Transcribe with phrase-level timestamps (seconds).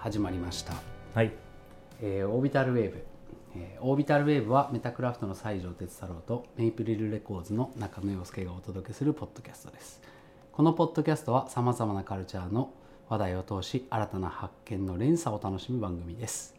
[0.00, 0.72] 始まりました、
[1.14, 1.32] はい。
[2.00, 3.04] えーオービタルウェーブ、
[3.54, 10.00] えーオービタルウェーブはメタクラフトの西条哲太郎とメイプリルレコーズの中野洋介がお届けするポッドキャストです。
[10.52, 12.72] このポッドキャストはさまざまなカルチャーの
[13.10, 16.54] 話題を通し新たな発見の連鎖を楽しむ番組です。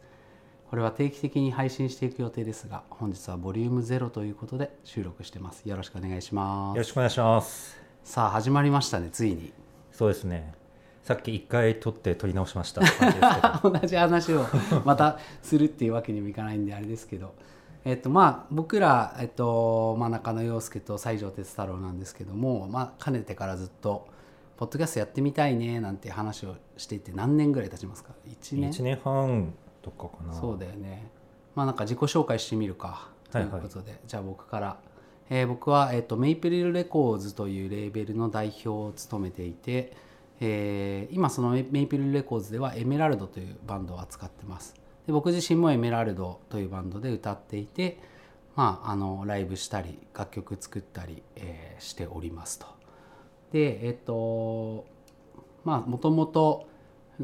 [0.70, 5.68] これは定期的に配信していく予定ですが本日はボリューム0ということで収録してます。
[5.68, 6.76] よろしくお願いします。
[6.76, 7.76] よろしくお願いします。
[8.04, 9.52] さあ始まりましたねついに。
[9.90, 10.61] そうですね。
[11.02, 12.80] さっき一回撮って撮り直しました。
[13.62, 14.44] 同じ話を
[14.84, 17.34] またするっていうわけにもいかないんであれですけど、
[17.84, 24.06] えっとまあ、僕ら、えっとまあ、中野洋介と西条哲太郎なんですけども、まあ、かねてからずっと
[24.56, 28.70] 「ポッドキャストやってみたいね」なんて話をしていて何年ぐらい経ちますか？1年？
[28.70, 30.32] 一年半とかかな。
[30.32, 31.10] そうだよね。
[31.56, 33.46] まあなんか自己紹介してみるかとはい。
[33.48, 34.76] いうはいことで、じゃあ僕から、
[35.30, 39.92] えー僕は、えっとメイプリルレコーズというレーベルの代表を務めていて、
[40.44, 44.74] えー今そのメイプルレコーズではエメラルドというバンドを扱ってます。
[45.06, 47.98] で僕自身もエメラルドというバンドで歌っていて
[48.56, 52.66] まああのライブしたり楽曲作ったり、えーしておりますと。
[53.52, 54.84] でえっと
[55.64, 56.66] まあもともと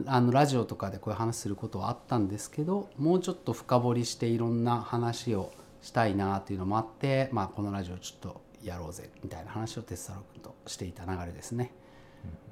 [0.06, 5.50] あのラジオとかでこういう話することはあったんですけどもうちょっと深掘りしていろんな話を
[5.82, 11.72] したいなっていうのもあって、まあ、このラジオちょっとやろうぜみたいな話を哲太郎君としていた流れですね、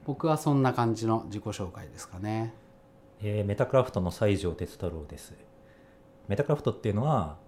[0.06, 2.54] 僕はそんな感じの自己紹介ですかね
[3.20, 5.34] えーメタクラフトの西条哲太郎です。
[6.28, 7.38] メタクラフトっていうのは、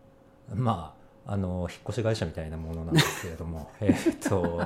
[0.53, 4.63] まあ、あの、引っ越し会社みたいなものなんですけれども、 えーっと、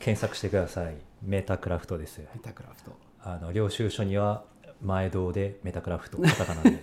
[0.00, 0.96] 検索してください。
[1.22, 2.20] メタクラフトです。
[2.20, 2.90] メタクラフト
[3.22, 4.44] あの領収書には
[4.82, 6.70] 前堂でメタクラフトカタカナで。
[6.70, 6.80] はい、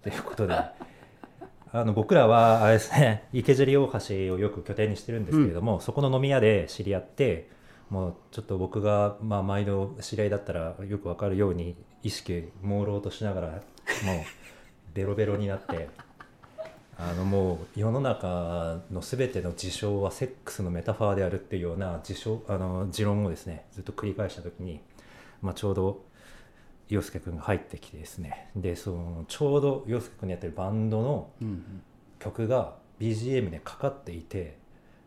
[0.02, 7.59] ということであの僕らはあれですね池尻大橋をよく拠点にしてるんですけれども、そこの飲み屋で知り合って
[7.90, 13.60] もうちょっと僕が、まあ、毎度知り合いだったらよくわかるように意識朦朧としながらもう
[14.94, 15.88] ベロベロになって。
[17.02, 24.82] あのもう世の中の全ての事象はセックスのメタファーであるっていうような事象あの持論をですねずっと繰り返した時に、
[25.40, 26.04] まあ、ちょうど
[26.90, 31.30] 洋介君が入ってきてですねでそのちょうど洋介君のやってるバンドの
[32.18, 34.58] 曲が BGM でかかっていて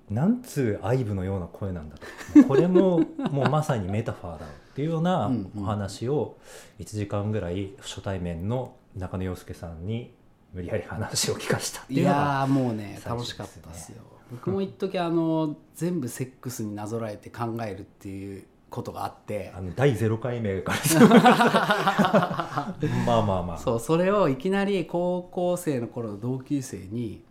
[0.10, 2.44] なんつう愛撫のような声なんだと。
[2.48, 6.38] これももうまさにメタファーだっていうようなお話を
[6.80, 10.14] 1時間ぐらい初対面の中野洋介さんに
[10.54, 14.02] 無理やり話を聞かしたっていいうのがやーもうね楽しかったですよ。
[14.32, 19.54] 僕も一時あの全部セックスになぞらえて考えるっていうことがあって。
[19.56, 20.80] あの第0回目から
[23.06, 23.58] まあまあまあ。
[23.58, 27.24] そうそれをいきなり高校生の頃の同級生に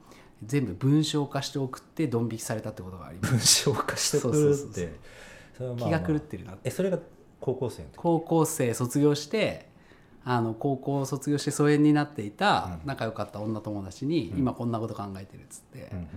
[0.44, 3.30] 全部文章化して送ってドン引きされたってことがあります。
[3.32, 4.92] 文章化してくるって。
[5.56, 6.60] 気がまあ狂ってるなって。
[6.64, 6.98] えそれが
[7.40, 9.70] 高校生高校生卒業して
[10.24, 12.88] あの高校を卒業して疎遠になっていたうん。
[12.88, 14.38] 仲良かった女友達に、うん。
[14.38, 16.08] 今こんなこと考えてるっつって、うんうんうん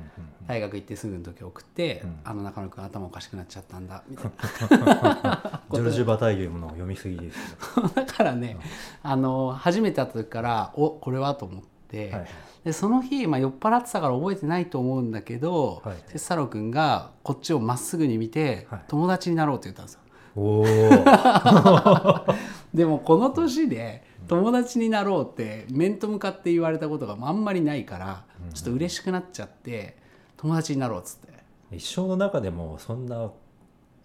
[0.48, 2.20] 大学行ってすぐの時送って、うん。
[2.24, 4.32] あの中野くん頭おかしくなっちゃったんだみたい
[4.80, 5.62] な。
[5.74, 7.36] ジョルジュ・バタイユの読みすぎです
[7.80, 7.88] よ。
[7.96, 8.58] だからね、
[9.02, 11.75] あの初めて会った時からおこれはと思って、
[12.12, 12.28] はい。
[12.64, 15.96] でその日、まあ、酔っ払ってたから覚えてないと思うんだけど、はい。
[16.12, 18.82] 哲太郎君がこっちをまっすぐに見て、はい。
[18.88, 20.00] 友達になろうって言ったんですよ。
[20.36, 20.66] おお
[22.74, 29.96] でもこの年で友達になろうって面と向かって言われたことがあんまりないからうんちょっと嬉しくなっちゃって
[30.36, 31.34] 友達になろうっつって。
[31.72, 33.32] 一生の中でもそんな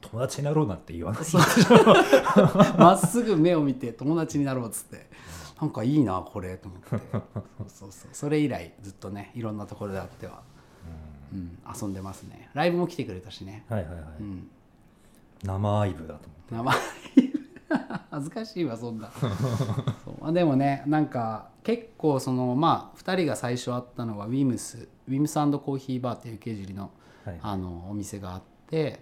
[0.00, 1.22] 友達になろうなんて言わない
[2.78, 5.06] まっすぐ目を見て友達になろうっつって
[5.60, 6.88] なんかいいなこれと思って。
[7.68, 7.92] そうそう。
[7.92, 10.42] そうそれ以来ずっとねいろんなところであっては、
[11.32, 12.50] うん、遊んでますね。
[12.54, 14.50] ライブも来てくれたしね、はいはいはい、うん、
[15.44, 16.76] 生愛撫だと思名前
[18.10, 19.10] 恥ずかしいわそんな。
[19.10, 19.30] そう。
[20.20, 24.88] まあでもねなんか結構そのまあ2人が最初会ったのはウィムス。
[25.08, 26.90] ウィムスコーヒーバーっていう池尻の
[27.20, 29.00] って、はい、あのお店があって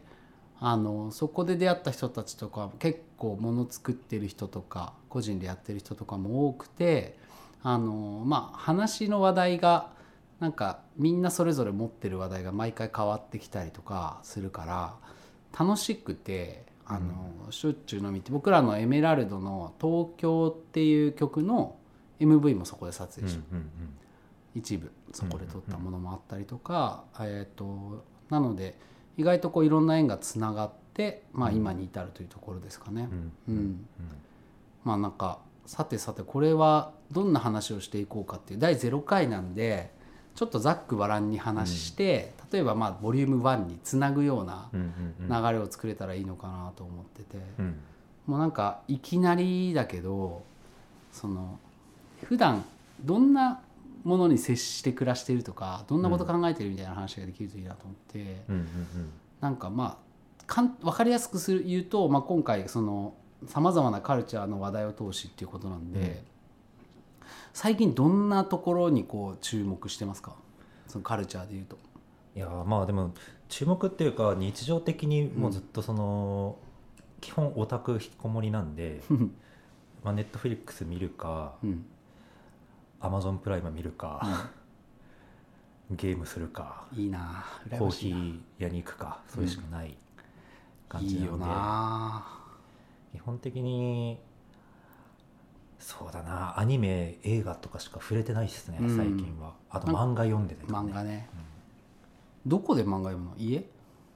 [0.60, 7.16] あのそこで出会った人たちとか結構物作ってる人とか個人でやってる人とかも多くて
[7.62, 9.90] あのまあ話の話題が
[10.40, 14.94] なんかみんなそれぞれ持ってる話題が毎回変わってきたりとかするから
[15.58, 21.76] 楽しくてあの、しょっちゅう飲みって僕らの「エメラルド」の「東京」っていう曲の
[22.18, 23.70] MV もそこで撮影しうんうんうん。
[24.54, 28.76] 一部そこで撮ったものもあったりとか、えー、となので
[29.18, 31.56] 意外とこういろんな縁がつながって、まあ、うん。
[31.56, 33.08] 今に至るというところですかね。
[33.10, 33.32] うん。
[33.48, 33.86] うん。
[34.84, 39.90] まあなんかさてさてこれはどんな話をしていこうかっていう第0回なんで
[40.34, 45.44] ちょっとざっくばらんに話して、例えばまあボリューム1につなぐようなうんうんうん。
[45.44, 47.76] 流れを作れたらいいのかなと思ってて、うん。
[48.26, 50.42] もうなんかいきなりだけど
[51.12, 51.58] その
[52.24, 52.64] 普段
[53.02, 53.60] どんな
[54.08, 58.66] ものに接して暮らしてるとかどんなこと考えてるみたいな話ができるといいなと思って、うんうん
[59.40, 63.14] なんかまあかん分かりやすくする言うと、まあ、今回その
[63.46, 66.16] さまざまなカルチャーの話題を通しっていうことなんで、うん。
[67.52, 70.34] 最近どんなところにこう注目してますか？
[70.88, 71.78] そのカルチャーで言うと。
[72.34, 73.12] いやーまあでも
[73.48, 76.56] 注目っていうか日常的にもうずっとその、
[77.20, 79.02] 基本オタク引きこもりなんで、
[80.02, 81.84] まあ、ネットフリックス見るかうん
[83.00, 84.50] アマゾンプライム見るか、
[85.90, 89.96] ゲームするかいいな羨コーヒー屋に行くかそれしかない
[90.88, 92.26] 感じなので、な。
[93.12, 94.18] 基本的に
[95.78, 98.96] そうだなアニメ映画とかしか触れてないですね、うん。
[98.96, 99.54] 最近は。
[99.70, 101.30] あと漫画読んでて、漫画ね、
[102.44, 103.64] どこで漫画読むの家？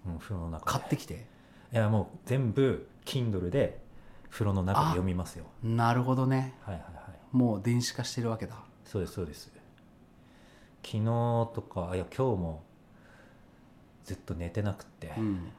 [0.06, 0.72] うん、風呂の中で。
[0.72, 1.26] 買ってきて？
[1.72, 3.80] いやもう全部 Kindle で
[4.28, 5.46] 風呂の中で読みますよ。
[5.62, 6.54] なるほどね。
[6.62, 7.36] はいはいはい。
[7.36, 8.56] もう電子化してるわけだ
[8.92, 9.50] そうですそうです。
[10.84, 11.04] 昨日
[11.54, 12.62] とかいや今日も
[14.04, 15.50] ずっと寝てなくて、うん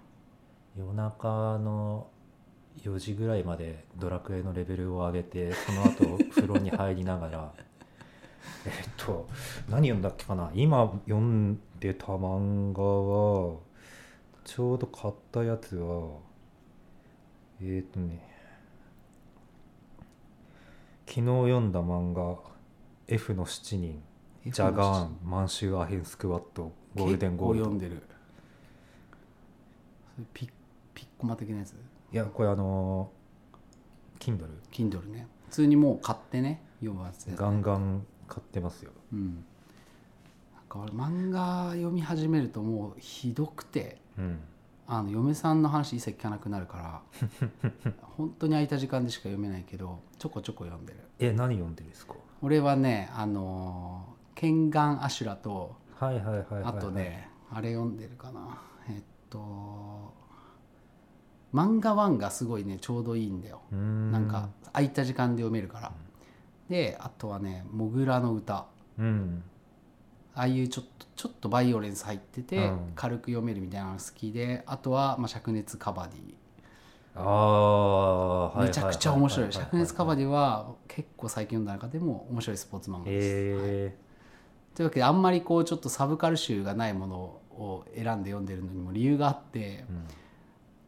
[0.77, 2.07] 夜中の
[2.83, 7.53] 4時ぐらいまでドラクエのレベルを上げてその後 風呂に入りながら
[8.65, 9.27] えっと
[9.67, 10.51] 何読んだっけかな。
[10.53, 13.57] 今読んでた漫画は
[14.43, 16.19] ちょうど買ったやつは
[17.59, 18.19] えっ、とね
[21.07, 22.52] 昨日読んだ漫画
[23.07, 24.01] F の7人
[24.45, 27.65] ジャガーン満州アヘンスクワットゴールデンゴールド。
[27.65, 28.01] 読んでる。
[30.33, 30.49] ピッ
[30.93, 31.71] ピッコマ的なやつ？
[31.73, 31.75] い
[32.11, 33.09] やこれあの
[34.19, 35.27] Kindle Kindle ね。
[35.49, 38.91] 普通にもう買ってね読むやつでガンガン買ってますよ。
[39.11, 39.45] うん。
[40.55, 43.97] なんか俺漫画読み始めるともうひどくて。
[44.17, 44.39] うん
[44.87, 47.01] あの嫁さんの話一切聞かなくなるから
[48.17, 50.99] 本当に空いた時間でしか読めないけどちょこちょこ読んでる。
[51.19, 52.15] え何読んでるんですか？
[52.41, 58.61] 俺はねあのーケンガンアシュラとはいはいはいあとねあれ読んでるかな。
[58.89, 60.13] えっと
[61.53, 63.61] 漫画ワンがすごいねちょうどいいんだよ。
[63.71, 65.91] なんか空いた時間で読めるから。
[66.69, 68.65] であとはね「モグラの歌」
[68.97, 69.43] うん
[70.35, 72.91] ああいうちょっとちょっとバイオレンス入っててうん。
[72.95, 76.33] 軽く読めるみたいなのが好きであとはまあ灼熱カバディ。
[77.15, 79.49] あめちゃくちゃ面白い。
[79.49, 83.97] ははは灼熱カバディは結構最近読んだ中でも面白いスポーツ漫画です、え
[84.73, 87.15] というわけであんまりこうちょっとサブカル臭がないもの
[87.51, 90.07] を選んで読んでるのにも理由があってーうん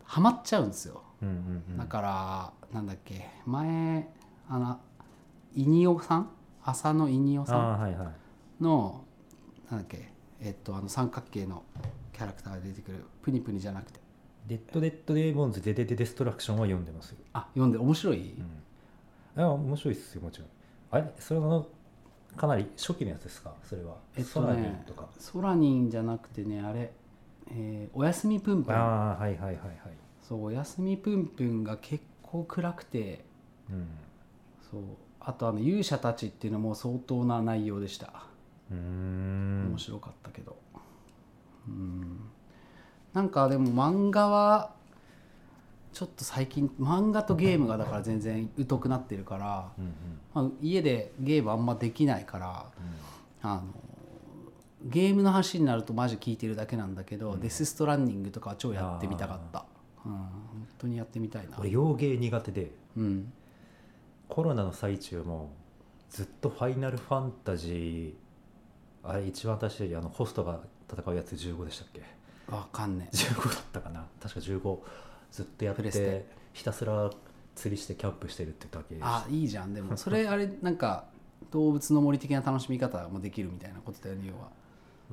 [0.03, 1.03] ハマっちゃうんですよ。
[1.21, 1.77] うんうんうん。
[1.77, 4.07] だからなんだっけ前
[4.49, 4.79] あの
[5.53, 6.29] いにおさん？
[6.63, 8.07] 浅野いにおさんあーはいはい。
[8.63, 9.04] の
[9.69, 10.09] なんだっけ？
[10.41, 11.63] えっとあの三角形の
[12.13, 13.05] キャラクターが出てくる。
[13.21, 13.99] プニプニじゃなくて。
[14.47, 18.35] デッド・デッド・デーモンズ・デデデ・デストラクションは読んでますよ、あ読んで面白い、
[19.35, 20.49] うん、あ面白いっすよもちろん。
[20.91, 21.67] あれそれの
[22.37, 23.53] かなり初期のやつですか？
[23.63, 23.95] それは。
[24.15, 25.07] えっとソラニンねとか。
[25.17, 26.91] ソラニンじゃなくてねあれ、
[27.51, 28.75] えーおやすみぷんぷん。
[28.75, 29.57] ああはいはいはいはい。
[30.21, 33.25] そうおやすみぷんぷんが結構暗くて。
[33.71, 33.87] うん。
[34.69, 34.81] そう。
[35.19, 38.27] あとあの勇者たちっていうのも相当な内容でした
[38.73, 40.57] 面白かったけど。
[41.67, 42.19] うん。
[43.13, 44.73] なんかでも漫画は
[45.93, 49.91] ちょっと最近漫画とゲームがだから全然疎くなってるから、うんうん。
[50.33, 52.65] まあ、家でゲームあんまできないから
[53.41, 53.63] あの
[54.83, 59.65] ゲームの話になるとマジ聞いてるだけなんだけど、デス・ストランディングとかは超やってみたかった、
[60.05, 60.29] うん、本
[60.77, 61.57] 当にやってみたいな。
[61.59, 62.71] 俺洋芸苦手で。
[62.97, 63.33] うん。
[64.27, 65.51] コロナの最中も
[66.09, 68.13] ずっと「ファイナルファンタジー」
[69.07, 70.59] あれ一番私あのホストが
[70.91, 72.01] 戦うやつ15でしたっけ？
[72.51, 73.15] わかんねえ。
[73.15, 74.05] 15だったかな？
[74.21, 74.77] 確か15
[75.31, 76.25] ずっとやってプレステ。
[76.53, 77.09] ひたすら
[77.55, 79.73] 釣りしてキャンプしてるってだけでしたあいいじゃん。
[79.73, 81.05] でもそれあれなんか
[81.51, 84.49] 動物の森的な楽しみ方もできるみたいなことだよね要は。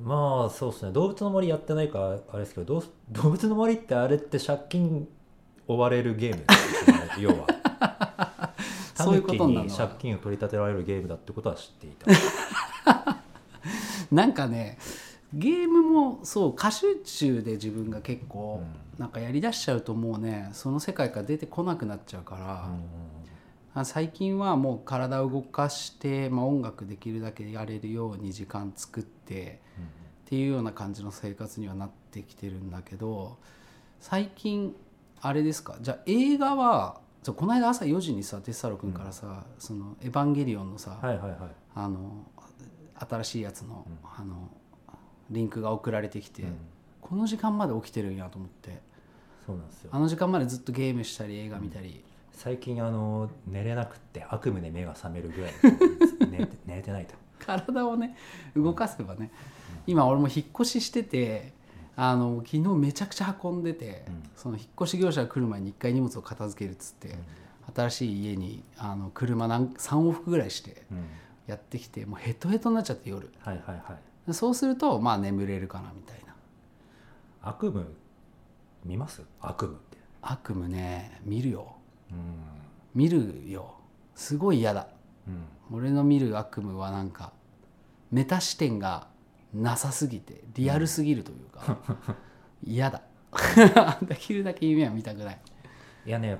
[0.01, 0.91] まあそうですね。
[0.91, 5.07] 動物の森やってないからあれですけどどう動物の森ってあれって借金
[5.67, 6.37] 追われるゲーム。
[6.37, 7.47] ですよね要は。
[8.95, 12.05] タそういうことになるのに借金を取り立てられるゲームだってことは知っていた
[14.15, 14.77] なんかね
[15.33, 18.61] ゲームもそう歌集中で自分が結構
[18.97, 22.69] うなんかやりだしちゃうともうねその世界から出てこなくなっちゃうから、
[23.81, 29.61] あ最近はもう体を動かして、まあ、音楽できるだけやれるように時間作って
[30.25, 33.37] っていうような感じの生活にはなってきてるんだけど
[33.99, 34.75] 最近
[35.21, 35.77] あれですか？
[35.81, 37.01] じゃあ映画は
[37.35, 40.99] この間朝4時にさテッサロ君からさ「そのエヴァンゲリオン」のさ、
[41.73, 42.25] あの
[43.09, 43.97] 新しいやつの,、うん。
[44.03, 44.49] あの
[45.29, 46.55] リンクが送られてきて、うん。
[47.01, 48.81] この時間まで起きてるんやと思って。
[49.45, 49.89] そうなんですよ。
[49.93, 55.53] あの時間までずっとゲームしたり映画見たり、最近あの寝れなくって悪夢で目が覚めるぐらい
[56.31, 57.15] 寝て寝れてないと。
[57.39, 58.15] 体をね
[58.55, 59.31] 動かせばね。
[59.85, 61.53] 今俺も引っ越ししてて
[61.95, 64.23] あの昨日めちゃくちゃ運んでて、うん。
[64.35, 67.17] その引っ越し業者が来る前に一回荷物を片付けるっつって、うん。
[67.75, 71.05] 新しい家にあの車何3往復ぐらいしてうん
[71.47, 73.31] やってきてもうヘトヘトになっちゃって夜。
[73.39, 74.27] はいはいはい。
[74.27, 76.33] でそうするとまあ眠れるかなみたいな。
[77.41, 77.83] 悪夢
[78.85, 79.21] 見ます？
[79.41, 79.97] 悪夢って。
[80.21, 81.75] 悪夢ね見るよ。
[82.11, 82.17] うん。
[82.95, 83.75] 見るよ。
[84.15, 84.87] すごい嫌だ。
[85.27, 85.77] うん。
[85.77, 87.33] 俺の見る悪夢はなんか
[88.11, 89.07] メタ視点が
[89.53, 91.77] なさすぎてリアルすぎるというか、
[92.63, 93.01] 嫌だ。
[94.03, 95.39] できるだけ夢は見たくない。
[96.05, 96.39] いやね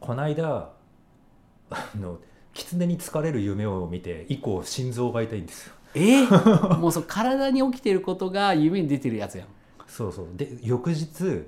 [0.00, 0.70] こないだ
[1.70, 2.18] あの
[2.54, 5.74] 狐に疲れる夢を見て以降心臓が痛いんですよ。
[5.94, 6.78] えー？
[6.78, 9.48] もうそう体に起きてることが夢に出てるやつやん。
[9.86, 10.26] そうそう。
[10.34, 11.46] で翌日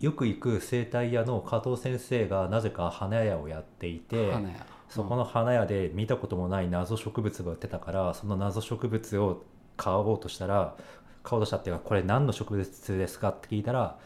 [0.00, 9.42] よく行く整体屋の加藤先生がなぜか花屋をやっていて花やそこの花屋で見たこともない謎植物が売ってたからその謎植物を
[9.76, 10.74] 買おうとしたら
[11.22, 13.96] 買おうとしたっていうかこれ何の植物ですかって聞いたら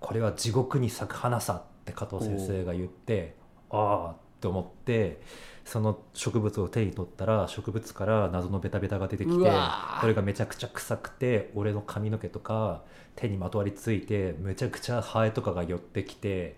[0.00, 3.34] これは地獄に咲く花さって加藤先生が言って
[3.68, 5.20] ああって思って
[5.64, 10.00] その植物を手に取ったら植物から謎のベタベタが出てきうてわー。
[10.00, 12.82] これがめちゃくちゃ臭くて俺の髪の毛とか
[13.16, 16.56] 手にまとわりついてめちゃくちゃハエとかが寄ってきて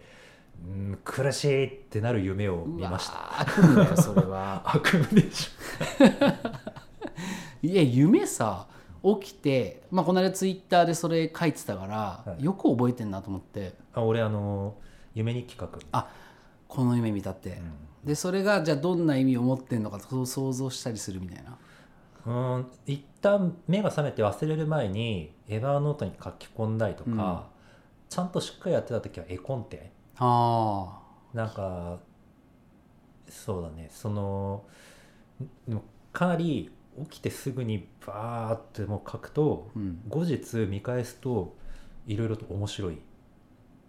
[0.67, 3.41] うん苦しいってなる夢を見ました。
[3.41, 4.63] 悪夢だよそれは。
[4.75, 5.51] 悪夢でし
[7.63, 8.67] いや夢さ
[9.21, 12.45] 起きて、まあ、この間ツイッターでそれ書いてたから、はい。
[12.45, 13.69] よく覚えてんなと思って。
[13.69, 14.75] ょあ俺あの
[15.15, 16.09] 夢日記書くあ
[16.67, 17.57] この夢見たって、うん
[18.05, 21.59] でそれがじゃあどんな意味を持ってんのかそう想像したりするみたいな。
[22.27, 27.41] うん一旦目が覚めて忘れる前にエヴァーノートに書き込んだりとか、うん。
[28.09, 29.93] ちゃんとしっかりやってた時は絵コンテ。
[30.17, 31.01] あ
[31.33, 31.99] なんか
[33.29, 33.89] そうだね。
[33.91, 34.65] その
[36.13, 36.71] かなり
[37.11, 40.03] 起きてすぐにバーってもう書くとあうん。
[40.09, 41.57] 後日見返すと
[42.07, 42.99] いろいろと面白い。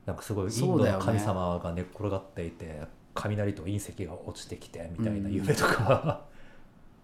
[0.06, 2.82] なんかすごいインドの神様が寝っ転がっていて、
[3.16, 6.26] 雷と隕石が落ちてきてみたいな夢とか、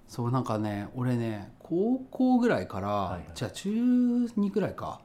[0.08, 3.22] そうなんかね俺ね高校ぐらいから、はいはい。
[3.34, 5.01] じゃあ中2ぐらいか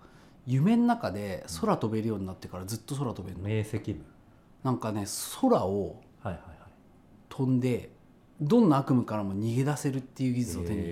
[0.46, 4.00] 夢の中で空飛べるようになってからずっと空飛べるの、明晰夢
[4.62, 5.06] なんかね
[5.40, 6.56] 空をはいはいはい。
[7.28, 7.90] 飛んで
[8.40, 10.88] どんな悪夢からも逃げ出せるっていう技術を手に入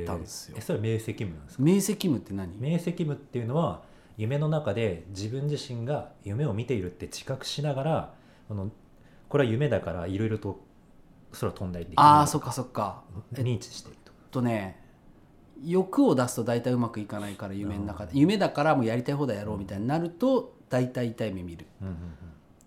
[0.00, 0.54] れたんですよ。
[0.56, 0.62] えー。
[0.62, 0.64] え。
[0.64, 1.62] それは明晰夢なんですか？
[1.64, 2.60] 明晰夢って何？
[2.60, 3.82] 明晰夢っていうのは
[4.16, 8.14] 夢の中で自分自身が夢を見ているって自覚しながら
[8.48, 8.70] あの
[9.34, 10.60] これは夢だからいろいろと
[11.32, 13.02] 空飛んだりできるああそっかそっか。
[13.32, 14.12] 認知していると。
[14.30, 14.80] とね
[15.64, 18.12] 欲を出すと大体うまくいかないから夢の中で。
[18.16, 21.66] 夢だからもうやりたい放題やろうみたいになると大体痛い目見る。
[21.82, 21.96] うんうん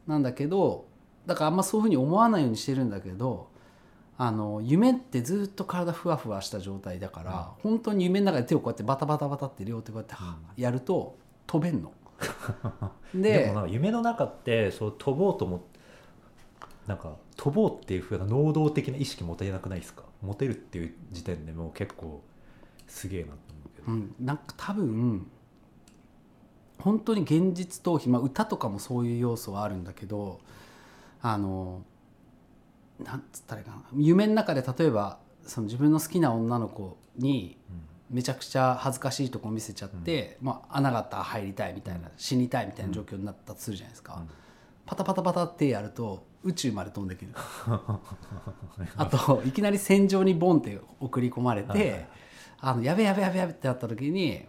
[0.08, 0.88] なんだけど
[1.26, 3.48] だからあんまそういうふうに思わないようにしてるんだけど
[4.18, 11.94] あの夢ってずっと体ふわふわした状態だから、本当に夢の中で手をこうやってバタバタバタって両手こうやってはやると飛べんの。
[13.16, 15.77] う んででも夢の中ってそう飛ぼうと思って
[16.88, 20.04] なんか飛ぼうっていうふうな能動的な意識持てなくないですか？
[20.22, 22.24] 持てるっていう時点でもう結構
[22.88, 23.92] すげえなと思うけど。
[23.92, 25.28] うん、なんか多分
[26.80, 30.40] 本当に現実逃避、まあ、歌とかもそういう要素はあるんだけど
[31.22, 31.84] あの
[33.04, 33.84] なんつったらいいかな。
[33.96, 37.58] 夢の中で例えばその自分の好きな女の子に
[38.10, 44.30] めちゃくちゃ恥ずかしいとこ見せちゃって、まあ、穴があったら入りたいみたいな、死にたいみたいな状況になったとするじゃないですか、うん。
[44.86, 47.32] パタパタパタってやると宇宙まで飛んでくる。
[48.96, 52.06] あといきなり戦場にボンって送り込まれて、
[52.60, 54.46] あのやべやべやべやべってなった時に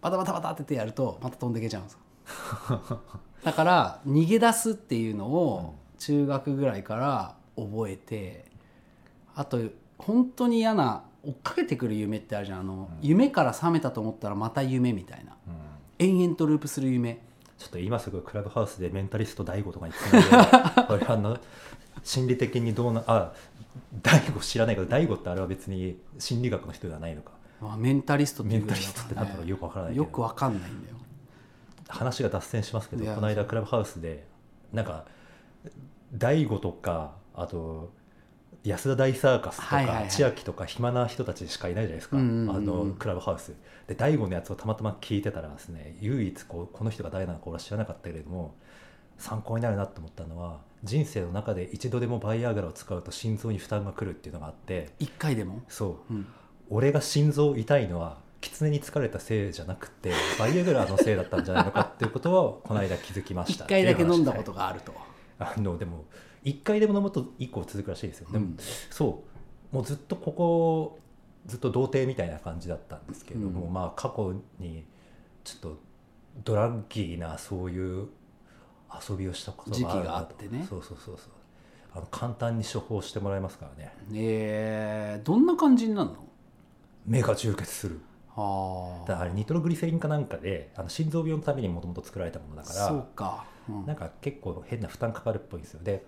[0.00, 1.98] バタバタバタって手やるとまた飛んでいけちゃうんですよ。
[3.44, 8.44] だから逃げ出すっていうのを中学ぐらいから覚えて
[9.34, 9.58] あと
[9.98, 12.60] 本当に嫌な追っかけてくる夢ってあるじゃん。
[12.60, 15.36] あの、夢から覚めたと思ったらまた夢みたいな。
[15.46, 15.54] うん。
[15.98, 17.20] 延々とループする夢
[17.62, 20.28] ちょっと今すぐクラブハウスでメンタリスト DAIGO とかにつないで
[20.88, 21.38] 俺あの
[22.02, 23.32] 心理的にどうなあ
[24.02, 27.30] DAIGO 知らないけど DAIGO ってあれは別に心理学の人ではないのか。
[27.60, 30.96] まあ、メンタリストっていうぐらいだメンタリストってなんだろうよくわからないよくわかんないんだよ。
[31.88, 34.26] 話が脱線しますけどこの間クラブハウスで
[34.72, 35.04] なんか
[36.12, 37.92] 大悟とかあと
[38.64, 40.10] 安田大サーカスとか、はいはいはい。
[40.10, 42.56] 千秋とか暇な人たちしかいないじゃないですか、うんうんうんうん。
[42.56, 43.54] あのクラブハウス。
[43.86, 48.54] で大悟のやつをたまたま聞いてたらですね唯一こうこの人が誰なのか俺は知らなかったけれども
[49.18, 56.14] 参考になるなと思ったのは人生の中で一度でもバイアグラを使うと心臓に負担がくるっていうのがあって一回でも、そう。
[56.14, 56.26] うん、
[56.70, 64.92] 俺が心臓痛いのは狐に疲れたせいじゃなくてバイアグラのせいだったんじゃないのかっていうことをこの間気づきまし 一た回だけ飲んだことがあると。
[65.38, 66.04] ああのでも
[66.44, 68.56] 1回でも飲むと1個続くらしいですよ、でもうん。
[68.90, 69.22] そ
[69.72, 69.74] う。
[69.74, 70.98] もうずっとここ
[71.46, 73.72] ずっと童貞みたいな感じだったんですけれども、うん。
[73.72, 74.84] まあ過去に
[75.44, 75.78] ちょっと
[76.44, 78.08] ドラッギーなそういう
[79.08, 80.66] 遊びをしたことがある時期があなとってね。
[80.68, 81.32] そうそうそうそう。
[81.94, 83.92] あの簡単に処方してもらえますからね。
[84.14, 86.16] えー、どんな感じになるの？
[87.04, 88.00] 目が充血する。
[88.34, 93.86] あだからあれニトログリセリンかなんかであの心臓病のためにもともと作られたものだからそうか、うん。
[93.86, 95.80] なんか結構変な負担かかるっぽいんですよ。
[95.82, 96.06] で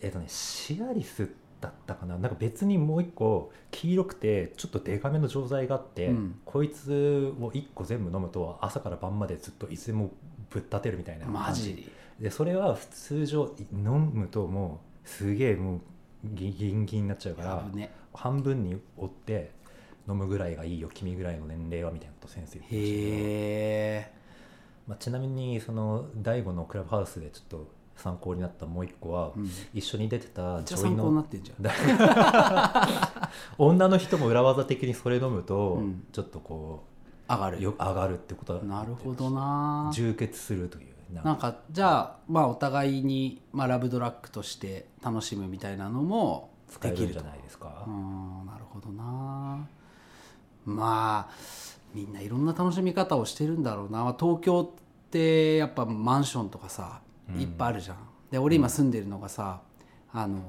[0.00, 1.28] えっ、とねシアリス
[1.60, 2.18] だったかな。
[2.18, 6.40] なんか別にもう一個黄色くてちょっとデカめの錠剤があって、うん。
[6.44, 10.10] こいつを1個全部飲むと朝から晩までずっといつでも
[10.50, 11.62] ぶっ立てるみたいなマ感じ。
[11.74, 11.92] ジ？
[12.20, 15.80] でそれは普通上飲むともうすげえもう
[16.24, 17.90] ギギンギンになっちゃうから危ね。
[18.12, 19.52] 半分に折って
[20.08, 23.06] 飲むぐらいがいいよ君ぐらいの年齢はみたいなこと先生言ってましたけど。
[23.06, 23.20] へ
[24.06, 24.12] え。
[24.88, 29.50] まあ、ちなみにその大悟のクラブハウスでちょっと参考になったもう一個は、うん。
[29.74, 31.06] 一緒に出てた女医の
[33.58, 36.04] 女の人も裏技的にそれ飲むと、うん。
[36.12, 36.84] ちょっとこ
[37.28, 37.58] 上がる。
[37.58, 39.90] うよ上がるってことだなるほどな。
[39.92, 41.56] 充血するというなんか。
[41.70, 47.84] じゃあまあお互いに、まあ、ラブドラッグとして楽しむみたいなのも使えできるじゃないですか。
[47.86, 49.66] う、んなるほどな。
[50.64, 51.34] まあ
[51.94, 54.14] みんないろんな楽しみ方をしてるんだろうな。
[54.18, 57.96] 東京ってやっぱマンションとかさうんいっぱいあるじゃん、
[58.30, 59.60] で俺今住んでるのがさ
[60.12, 60.40] あの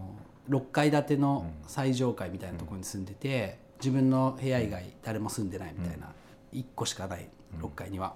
[0.49, 6.13] 6階建ての最上階みたいなところに住んでて、自分の部屋以外誰も住んでないみたいな、
[6.53, 8.15] 1個しかない6階には、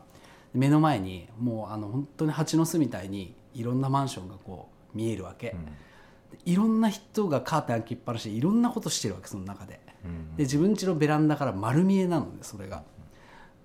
[0.53, 6.51] 目の前にもうあの本当に蜂の巣みたいにいろんなマンションがこう見えるわけ、うん。
[6.51, 9.79] いろんな人がカーテン開きっぱなしでいろんなことしてるわけその中で。
[10.05, 10.35] うん。
[10.35, 12.83] で自分家のベランダから丸見えなのねそれが。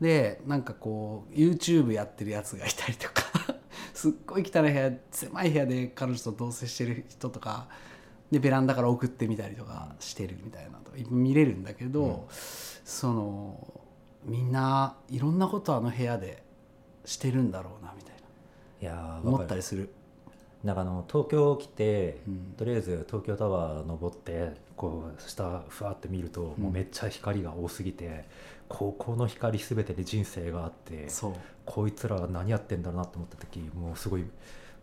[0.01, 3.23] でなんかこう YouTube やってるやつがいたりとか
[4.01, 7.69] すっごい汚い部屋狭い部屋で彼女と同棲してる人とか
[8.31, 13.83] でベランダから送ってみたりとかしてるみたいなのとか見れるんだけど、その
[14.25, 16.43] みんないろんなことあの部屋で
[17.05, 18.15] してるんだろうなみたい
[18.81, 19.91] いやーな思ったりする
[20.65, 22.55] なんかあの東京来て、うん。
[22.57, 28.27] とりあえず東京タワー登ってこう下ふわって見ると、もうめっちゃ光が多すぎて
[28.69, 31.33] ここの光全てで人生があってそう。
[31.65, 34.29] こいつらは何やってんだろうなと思った時もうすごいも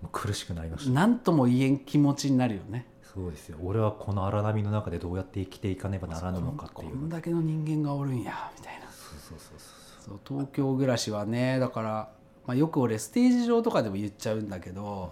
[0.06, 0.92] う苦しくなりました。
[0.92, 2.88] 何とも言えん気持ちになるよね。
[3.14, 3.58] そうですよ。
[3.64, 6.96] 俺はこの荒波の中でどうやって生きていかねばならぬのかってこいう。
[6.96, 8.88] んだけの人間がおるんやみたいな。
[8.88, 9.88] そうそうそうそう。
[10.00, 12.10] そう東京暮らしはねだから、
[12.46, 15.12] まあ、よく俺ステージ上とかでも言っちゃうんだけど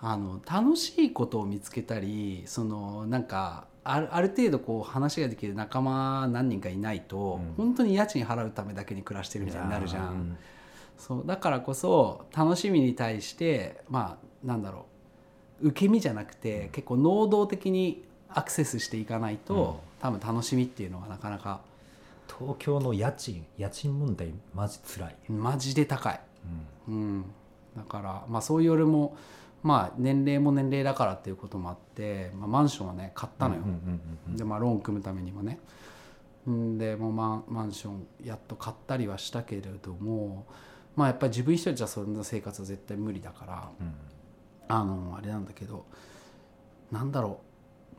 [0.00, 7.66] あの楽しいことを見つけたりそのなんかあるある程度こう話ができる仲間何人かいないと、うん。
[7.66, 10.12] 本当に家賃払うためだけに暮らしてるみたいになるじゃん。
[10.12, 10.36] うん
[10.98, 14.86] そうだからこそ楽しみに対してまあなんだろ
[15.62, 21.60] う受け身じゃなくて結構能動的にアクセスしていかないと、多分楽しみっていうのはなかなか
[22.38, 26.20] 東京の家賃家賃問題マジつらい、マジで高い。
[26.88, 26.94] うん。
[26.94, 27.24] うん、
[27.76, 29.16] だから、まあ、そういう俺も、
[29.62, 33.62] まあ、年齢も年齢だからっていうこともあって、まあ、マンションはね買ったのよ、
[34.28, 35.58] で、まあ、ローン組むためにもね。
[36.48, 40.46] んでもうマンマンションやっと買ったりはしたけれども、
[40.96, 43.94] まあ、やっぱり自分一人じゃそんな生活は絶対無理だからうん。
[44.68, 45.86] あのあれなんだけど
[46.90, 47.40] なんだろ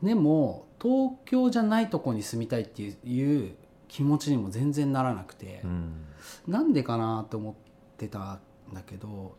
[0.02, 0.06] う。
[0.06, 3.54] でも東京じゃないとこに住みたいっていういう
[3.86, 5.60] 気持ちにも全然ならなくて。
[5.64, 6.06] うん。
[6.46, 7.54] なんでかなと思っ
[7.96, 9.36] てたんだけど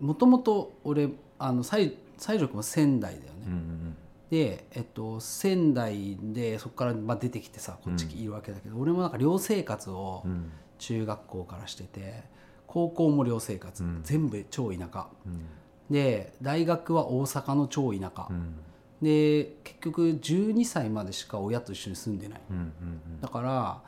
[0.00, 1.08] もともと俺
[1.40, 3.96] あの西西条君も仙台だよね、うんうん
[4.30, 10.52] で、えっと、仙台でそこからまあ出てきてさこっちいるわけだけど、俺もなんか寮生活をうん。
[10.78, 12.22] 中学校からしてて
[12.66, 14.00] 高校も寮生活、うん。
[14.02, 15.08] 全部超田舎。
[15.26, 15.44] うん。
[15.90, 18.54] で大学は大阪の超田舎、うん。
[19.02, 22.40] で結局12歳までしか親と一緒に住んでない。
[22.50, 23.82] うんうんだから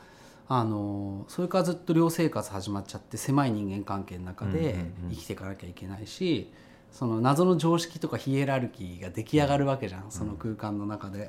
[0.48, 5.10] あのそれからずっと寮生活始まっちゃって狭い人間関係の中でうんうんうん。
[5.12, 6.52] 生きていかなきゃいけないし、
[6.92, 11.26] その謎の常識とかヒエラルキーが出来上がるわけじゃん、その空間の中で。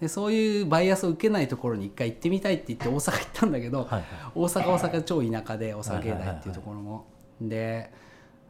[0.00, 4.02] でそういうバイアスを受けないところに一回行ってみたいって言って大阪行ったんだけど、はいはい。
[4.34, 7.06] 大阪大阪超田舎で大阪芸大っていうところも、
[7.40, 7.92] で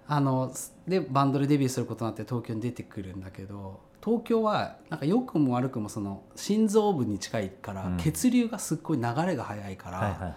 [0.06, 0.52] あの
[0.88, 7.96] でバンドでデビューすることになって東京に出てくるんだけど東京はなんか良くも悪くもその心臓部に近いから、うん。
[7.98, 10.36] 血流がすっごい流れが速いから、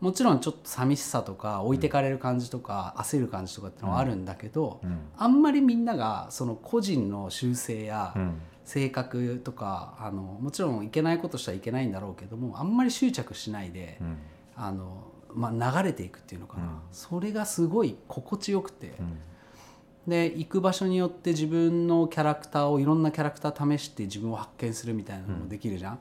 [0.00, 4.98] もちろんちょっと寂しさとか置いてかれる感じとか、焦る感じとかってのはあるんだけど、うん。
[5.16, 8.40] あんまりみんながその個人の修正や、うん。
[8.64, 14.18] 性格とかあのもちろんいけないことしたらいけないんだろうけどもあんまり執着しないで、うん。
[14.56, 16.78] あのまあ、流れていくっていうのかな、うん。
[16.92, 19.18] それがすごい心地よくて、うん。
[20.06, 25.98] で行く場所によって自分のキャラクターをいろんなキャラクター試して自分を発見するみたいなのもできるじゃん、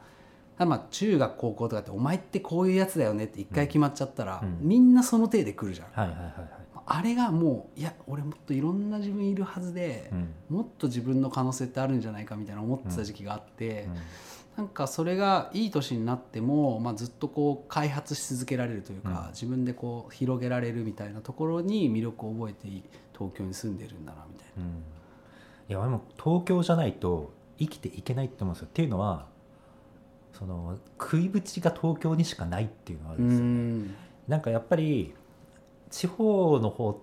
[0.65, 4.57] まあ中学高校とかってお前ってこういうやつだよねって一回決まっちゃったら、うん。
[4.61, 6.33] みんなその手で来るじゃん、はいはいはいはい。
[6.85, 10.33] あれがもういや俺もっといろんな自分いるはずで、うん。
[10.49, 13.95] もっと自分の可能性ってあるんじゃないかみたいな思ってた時期があって、うん。
[14.57, 19.31] なんかそれがいい年になっても、まあ、ずっとこう開発し続けられるというか、うん。
[19.31, 22.67] 自分でこう広げられるみたいなところに魅力を覚えて
[23.13, 24.63] 東京に住んでるんだなみたいな。
[24.63, 24.83] うん。
[25.69, 28.67] いやでも東京じゃないと生きていけないと思うんですよ。
[28.67, 29.27] っていうのは
[30.37, 33.95] その食いぶちが東京にしかないっていうのがあるんですよ、ん。
[34.27, 35.15] なんかやっぱり
[35.89, 37.01] 地方の方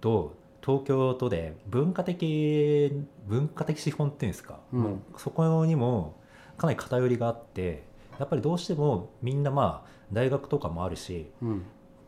[0.00, 2.92] と東京とで文化的
[3.26, 5.02] 文化的資本っていうんですか、うん。
[5.16, 6.16] そこにも
[6.58, 7.84] かなり偏りがあって
[8.18, 11.62] やっぱりどうしてもみんなまあ大学とかもあるし、うん。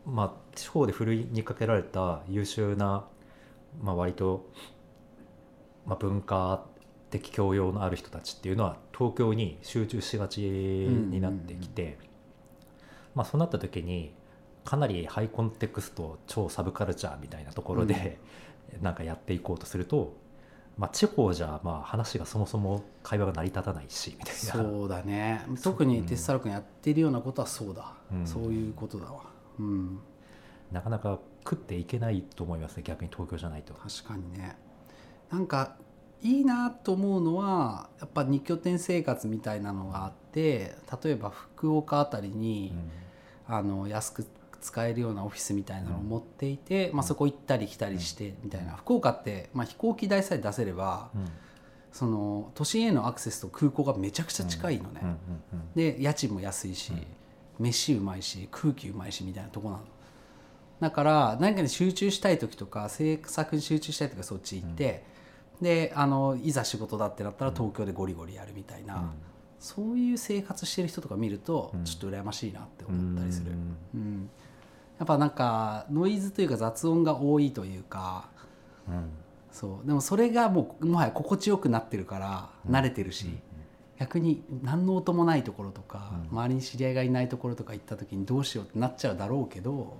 [0.05, 3.05] まあ、地方でふるいにかけられた優秀な、
[3.81, 4.49] まあ、割と、
[5.85, 6.65] まあ、文化
[7.09, 11.97] 的教養のある人たちっていうのは東京に集中しがちになってきて、
[13.15, 14.13] まあ、そうなった時に
[14.63, 18.19] かなりハイコンテクスト超サブカルチャーみたいなところで、
[18.81, 20.15] なんかやっていこうとすると、
[20.77, 24.71] まあ、地方じゃまあ話がそもそも会話が成り立たないしみたいな。
[24.71, 25.45] そうだね。
[25.63, 28.27] 特にテッサロ君やってるようなことはそうだ、うん。
[28.27, 29.23] そういうことだわ。
[29.59, 29.99] うん。
[30.71, 33.73] なかなか食っていけないと思いますね逆に東京じゃないと。
[33.73, 34.55] 確かにね。
[35.31, 35.77] なんか
[36.21, 42.73] いいなと思うのはやっぱ二拠点生活みたいなのがあって例えば福岡あたりに、
[43.47, 44.27] あの安く
[44.61, 51.25] 使えるようなオフィスみたいなのを持っていて、まあ、そこ行ったり来たりしてみたいな、福岡って、まあ、飛行機代さえ出せればうん。
[51.91, 55.15] その都心へのアクセスと空港がめちゃくちゃ近いのね、うんうん
[55.53, 57.65] うんで家賃も安いし、うん。
[57.65, 59.83] 飯うまいし空気うまいしみたいなとこなの。
[60.79, 65.03] だから何かに集中したい時とか制作に集中したい時はそっち行って、
[65.61, 69.13] であのいざ仕事だってなったら東京でゴリゴリやるみたいな、
[69.59, 71.83] そういう生活してる人とか見るとうん。
[71.83, 73.77] ちょっと羨ましいなってうん思ったりする、うん。
[73.93, 74.29] うん。
[74.97, 78.29] やっぱなんかノイズというか雑音が多いというか
[78.87, 79.09] うん。
[79.51, 79.87] そう。
[79.87, 83.37] でもそれがもうもはや心地よくなってるから慣れてるし、
[83.99, 86.37] 逆に何の音もないところとか、うん。
[86.37, 89.97] 周りに知り合いがいないところとか行った時にどうしようってなっちゃうだろうけど、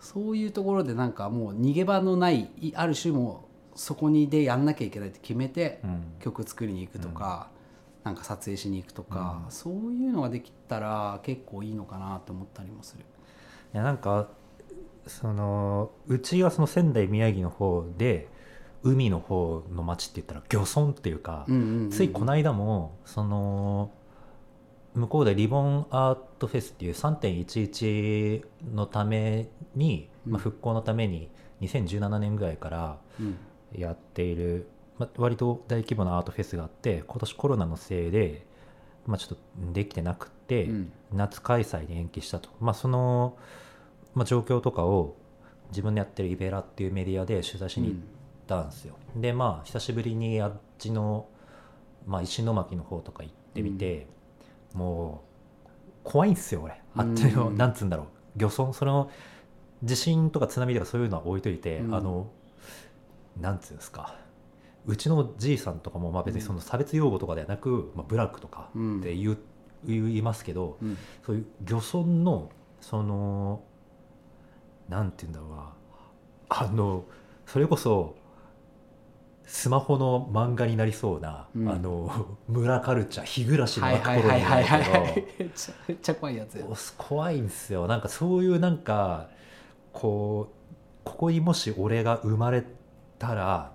[0.00, 3.45] そういうところでなんかもう逃げ場のないいある種もう
[3.76, 6.02] そこにでやんなきゃいけないって決めてうん。
[6.20, 7.50] 曲作りに行くとか、
[8.02, 9.50] なんか撮影しに行くとか、うん。
[9.52, 13.04] そういうのができたら結構いいのかなと思ったりもする。
[13.74, 14.28] いやなんか
[15.06, 18.28] そのうちはその仙台宮城の方で
[18.82, 21.90] 海の方の町って言ったら漁村っていうか、うんうんうんうん。
[21.90, 23.90] ついこの間もその
[24.94, 30.32] 向こうでリボンアートフェスっていう3.11のために、うん。
[30.32, 31.28] まあ、復興のために
[31.60, 33.36] 2017年ぐらいからうん
[33.72, 38.46] やっている、まあ、割と大規模なアートフェスがあって今年コロナのせいで、
[39.06, 40.92] まあ、ちょっとできてなくて、うん。
[41.12, 43.36] 夏開催に延期したと、まあ、その、
[44.14, 45.16] まあ、状況とかを
[45.70, 47.98] 自分でやってるイベラっていうメディアで取材しに行っ
[48.46, 51.26] たんですよ、でまあ久しぶりにあっちの、
[52.06, 54.06] まあ、石巻の方とか行ってみて、
[54.74, 55.22] も
[55.64, 55.68] う
[56.04, 56.80] 怖いんですよ俺。
[56.94, 57.56] あっちの、うん。
[57.56, 58.06] なんつうんだろう。
[58.36, 58.72] 漁村。
[58.72, 59.10] その
[59.82, 61.94] 地震とか津波とかそういうのは置いといて、うん。
[61.94, 62.30] あの
[63.40, 64.16] なんつうんですか
[64.86, 69.38] うちのじいさんとかもまあ別にその差別用語とかではなく、まあ、ブラックとかうんって言う、
[69.84, 70.96] 言いますけどうん。
[71.24, 73.62] そういう漁村のその
[74.88, 75.72] なんて言うんだろうな
[76.48, 77.04] あの
[77.46, 78.14] それこそ
[79.44, 81.68] スマホの漫画になりそうな、うん。
[81.68, 85.08] あの村カルチャー日暮らしのはいところにはいはいはいはいはい。
[85.08, 87.86] なるめっちゃ怖いやつ怖いんですよ。
[87.86, 89.28] なんかそういうなんか
[89.92, 90.56] こう
[91.04, 92.64] ここにもし俺が生まれ
[93.18, 93.72] たら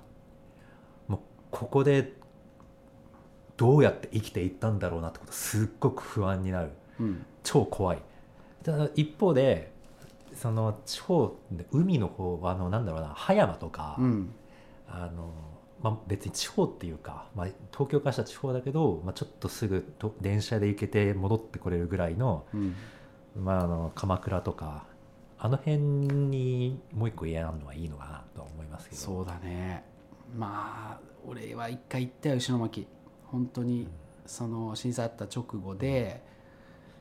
[1.07, 1.19] もう
[1.51, 2.13] ここで
[3.57, 6.71] どうやって生きていったんだろうなってことすっごく不安になる。
[6.99, 7.25] うん。
[7.43, 8.01] 超怖い。
[8.63, 9.71] ただ一方で
[10.33, 14.33] その地方で海の方あのなんだろうな葉山とか、うん。
[14.87, 15.31] あの
[15.81, 22.75] まあ、別に地方っていうか、まあ、東京からしたら地方だけど、まあ、ちょっとすぐと電車で行けて戻ってこれるぐらいの,、うん。
[23.35, 24.85] まあ、あの鎌倉とか
[25.43, 29.01] あの辺にもう一個家あるのはいいのかなとは思いますけど。
[29.01, 29.83] そうだね。
[30.35, 32.87] まあ俺は一回行ったよ石巻。
[33.25, 33.87] 本当に
[34.25, 36.21] その震災あった直後で、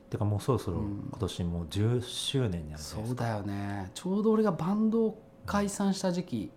[0.09, 1.07] てかもうそろそろうん。
[1.09, 3.91] 今年もう10周年になるじゃないですか、そうだよね。
[3.93, 6.51] ちょうど俺がバンドを解散した時期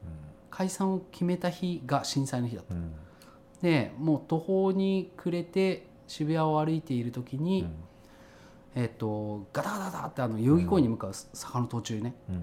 [0.50, 2.74] 解散を決めた日が震災の日だった。
[2.74, 2.80] うん。
[2.80, 2.94] うん
[3.64, 7.66] でもう途方に暮れて渋谷を歩いている時に、
[8.74, 12.34] えっとガタガタガタってあの代々木公園に向かう坂の途中ね、うん。
[12.36, 12.42] うん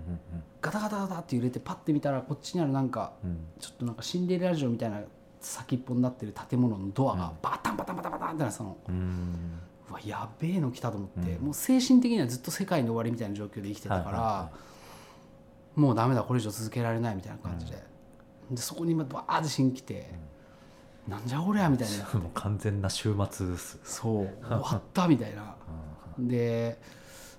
[0.62, 3.40] ガタガタガタって揺れてパッて見たらこっちにあるなんかうん。
[3.60, 5.02] ちょっとなんかシンデレラ城みたいな
[5.40, 7.32] 先っぽになってる建物のドアがうん。
[7.42, 9.36] バタンバタンバタンバタンってなってたの、うん。
[9.90, 11.46] うわやべえの来たと思って、うん。
[11.46, 14.72] もう精神的にはずっと世界の終わりみたいな状況で生きてたから、はいはいは
[15.76, 17.82] もうダメだこれ以上続けられないみたいな感じで、
[18.52, 20.14] でそこに今バーって芯来て、
[21.08, 23.80] なんじゃこりゃみたいにな 完全な週末です。
[23.84, 24.30] そう。
[24.46, 25.56] 終わったみたいな
[26.28, 26.80] で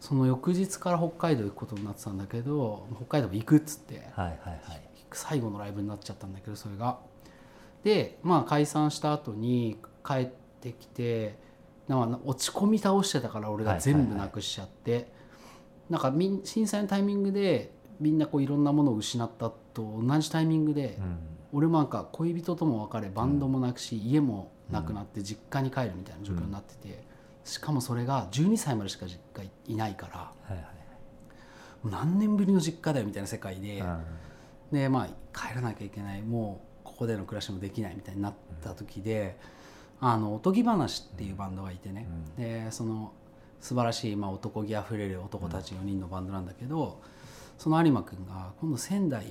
[0.00, 4.82] その翌日から北海道行くことになってたんだけど北海道も行くっつってはいはいはい。
[5.12, 6.98] 最後のライブになっちゃったんだけどそれが。
[7.84, 10.26] でまあ解散した後に帰っ
[10.60, 11.36] てきて
[11.88, 15.12] なんか落ち込み倒してたから俺が全部なくしちゃって、
[15.90, 21.18] なんかみん震災のタイミングでみんなこういろんなものを失ったと同じタイミングで、うん。
[21.52, 27.04] 俺もなんか恋人とも別れバンドもなくし、家もなくなって実家に帰るみたいな状況になってて、
[27.44, 30.62] しかもそれが12歳までしか実家いないからはいはい
[31.82, 33.82] もう何年ぶりの実家だよみたいな世界で。
[33.82, 34.32] はい
[34.72, 39.36] でまあ帰らなきゃいけないもうここでの暮らしもできないみたいになった時で、
[40.00, 43.12] あのおとぎ話っていうバンドがいてね、でその
[43.60, 47.00] 素晴らしい、まあ、男気あふれる男たち4人のバンドなんだけど、
[47.58, 49.26] その有馬君が今度仙台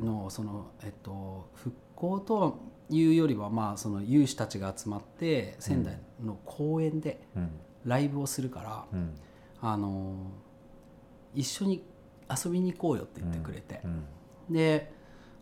[0.00, 2.58] のその、えっと、復興と
[2.90, 7.50] いうよりはまあその有志たちが集まって仙台の公園でうん。
[7.86, 9.14] ライブをするから、うん。
[9.62, 10.14] あの
[11.34, 11.82] 一緒に
[12.28, 13.80] 遊びに行こうよって言ってくれて。
[13.84, 14.04] うん。
[14.50, 14.92] で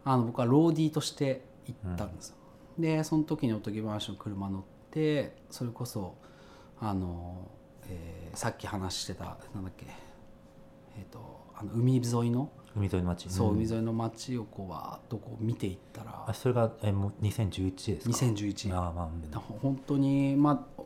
[0.05, 2.37] あの僕はローディーとして行ったんですよ、
[2.79, 6.15] でその時におとぎ話の車乗ってそれこそ
[6.81, 7.51] あの、
[7.89, 9.87] えーさっき話してたなんだっけ
[10.97, 13.57] えっ、とあの海沿いの、海沿いの町そううん。
[13.57, 16.25] 海沿いの街をこうわーっとこう見ていったら。
[16.27, 20.83] あそれがえもう2011ですか？2011ああまあ本当にまあ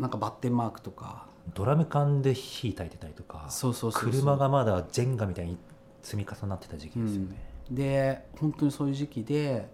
[0.00, 1.26] なんかバッテンマークとか。
[1.54, 5.56] ドラム缶で火焚いてたりとかそうそうそう車がまだジェンガみたいに
[6.02, 7.36] 積み重なってた時期ですよね、
[7.70, 9.68] で本当にそういう時期で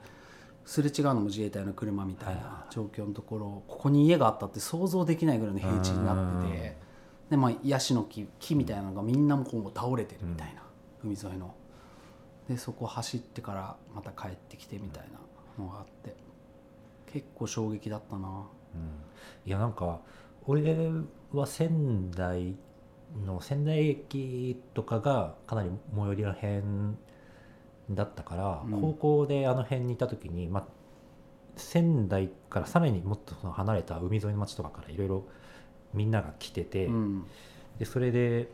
[0.64, 6.85] すれ違うのも自衛隊の車みたいな状況のところここに家があったって想像できないぐらいの平地になってて。
[7.31, 10.62] でまあヤシの木木みたいなのがみんなもこう倒れてるみたいな、
[11.05, 11.55] 海沿いの。
[12.49, 15.05] でそこ走ってからまた帰ってきてみたい
[15.59, 16.14] なのがあって。
[17.12, 18.29] 結構衝撃だったな。
[18.29, 18.40] うん。
[19.47, 20.01] いやなんか
[20.47, 20.90] 俺
[21.33, 22.57] は仙台
[23.25, 26.99] の仙台駅とかがかなり最寄りらへん
[27.88, 28.81] だったから、うん。
[28.81, 30.67] 高校であの辺にいた時に、まあ、
[31.57, 35.25] 仙台からさらにもっとその離れた海沿いの町とかからいろいろ
[35.93, 37.25] みんなが来てて、うん。
[37.79, 38.49] でそれで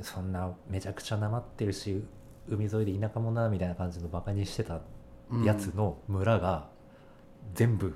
[0.00, 2.02] そんなめちゃくちゃなまってるし
[2.48, 4.80] 海沿いで田舎者だみたいな感じのバカにしてた
[5.44, 6.68] やつの村が
[7.54, 7.94] 全部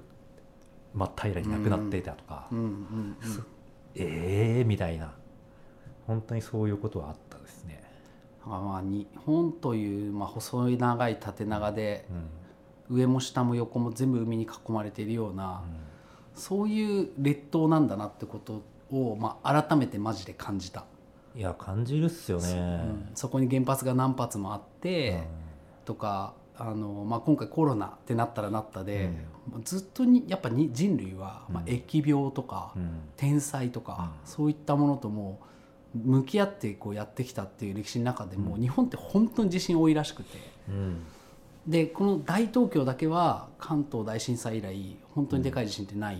[0.94, 3.16] 真っ平らになくなってたとか、うんうんうん。
[3.94, 5.12] ええー、みたいな。
[6.06, 7.82] 本当にそういうことはあったですね。
[8.44, 12.28] あまあ日本という、まあ、細い長い縦長でうん。
[12.88, 15.62] 上も下も横も全部海に囲まれているような、
[16.34, 20.84] そういう列島なんだなってことを、まあ、改めてマジで感じた、
[21.36, 22.52] いや感じるっすよね。
[22.52, 22.56] う。
[22.56, 23.10] ん。
[23.14, 25.22] そこに原発が何発もあって、
[25.84, 29.10] とかあの、まあ、今回コロナってなったらなったで、
[29.62, 32.90] ずっとにやっぱに人類は、まあ、うん疫病とか、うん。
[33.16, 35.40] 天災とか、そういったものとも
[35.94, 38.60] 向き合ってこうやってきたっていう歴史の中でも、うん。
[38.60, 40.38] 日本って本当に地震多いらしくて。
[40.68, 41.02] うん。
[41.66, 46.18] でこの大東京だけは関東大震災以来本当にでかい地震ってない、う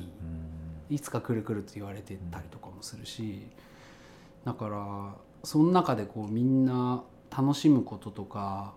[0.93, 0.95] ん。
[0.95, 3.47] いつか来る来ると言われてたりとかもするし
[4.47, 7.03] だからその中でこうみんな
[7.37, 8.75] 楽しむこととか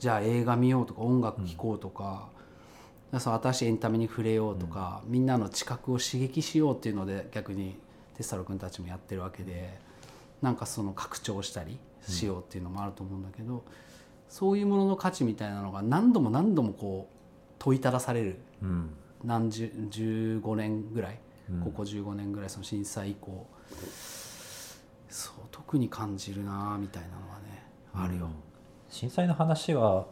[0.00, 2.28] じゃあ映画見ようとか音楽聴こうとか、
[3.18, 7.76] そう新しいエンタメに触れようとか、みんなの知覚を刺激しようっていうので逆に
[8.16, 9.78] テッサロ君たちもやってるわけで
[10.42, 13.64] なんかその拡張したりしようっていうのもあると思うんだけど、
[14.28, 18.40] そういうものの価値みたいなのが何度も何度もこう問いただされる。
[18.62, 18.90] うん。
[19.22, 21.18] 何十15年ぐらい、
[21.50, 21.60] うん。
[21.60, 23.46] ここ15年ぐらいその震災以降
[25.14, 27.62] そう特に感じるなみたいなのはね
[27.94, 28.28] あるよ。
[28.88, 30.06] 震災の話は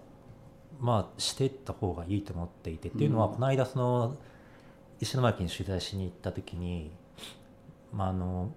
[0.79, 3.33] まあしていった方がいいと思っていてっていうのは、うん。
[3.35, 4.17] この間その
[5.01, 6.93] 石巻に取材しに行った時に、
[7.93, 8.55] まあ、あの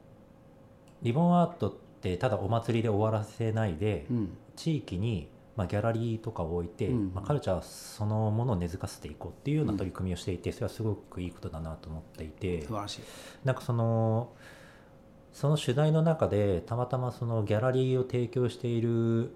[1.01, 4.37] リボンアートってただお祭りで終わらせないで、うん。
[4.55, 7.11] 地域に、まあ、ギャラリーとかを置いて、うん。
[7.15, 12.61] まあ、カルチャーそのものを根付かせていこうっていうような取り組みをしていて、それはすごくいいことだなと思っていて。
[12.61, 13.01] 素晴らしい。
[13.43, 14.29] なんかその
[15.35, 19.31] その取材の中でたまたまそのギャラリーを提供している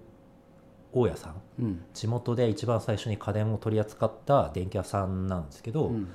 [0.92, 1.84] 大家さんうん。
[1.92, 6.08] 地元で一番最初に家電を取り扱った電気屋さんなんですけど、うん。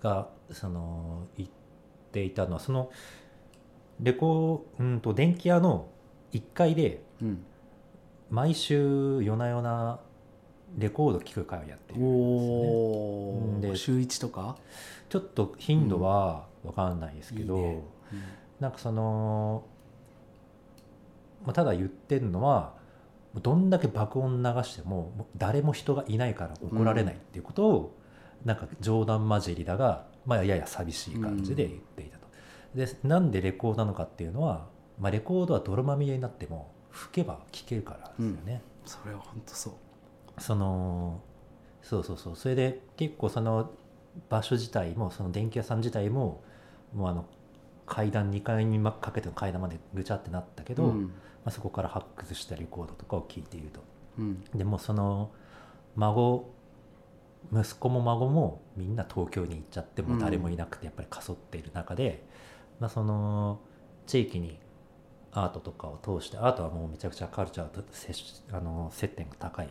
[0.00, 1.48] がその言っ
[2.12, 2.92] ていたのはその
[3.98, 5.88] レコうんと電気屋の
[6.32, 7.44] 1階でうん。
[8.30, 9.98] 毎週夜な夜な
[10.78, 13.98] レコード聴く会をやっているんですよね。
[13.98, 14.56] 週一とか？
[15.08, 17.82] ちょっと頻度は分かんないですけど、いいね
[18.62, 19.64] なんかその、
[21.44, 22.74] まあ、ただ言ってるのは
[23.42, 27.98] どんだけ爆音流しても誰も人がいないから怒られないっていうことを、
[28.44, 32.26] なんか冗談交じりだが、まあ、やや寂しい感じで言っていたと。
[32.74, 34.68] でなんでレコードなのかっていうのは、
[35.00, 38.62] まあ、レコードは泥まみれになっても吹けば聴けるからですよね。
[38.84, 41.20] それは本当そうその
[41.82, 43.70] そうそうそうそれで結構その
[44.28, 46.42] 場所自体もその電気屋さん自体も
[46.94, 47.24] もうあの
[47.86, 51.10] 階段2階にかけての階段までぐちゃってなったけど、まん。
[51.46, 53.80] あ、そこから発掘したレコードとかを聴いていると。
[54.18, 54.44] うん。
[54.54, 55.30] でもその
[55.96, 56.50] 孫
[57.52, 62.24] 息子も孫もみんな東京に行っちゃってもう誰もいなくてやっぱりかそっている中で、
[62.78, 63.60] まあ、その
[64.06, 64.58] 地域に
[65.32, 67.82] アートとかを通してアートはもうめちゃくちゃカルチャーと
[68.52, 69.68] あの接点が高い。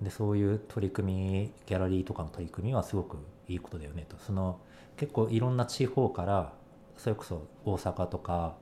[0.00, 4.16] でそういう取り組みギャラリーとかの取り組みはすごくいいことだよねと。
[4.18, 4.60] その
[4.96, 6.52] 結構いろんな地方から
[6.96, 8.56] それこそ大阪とか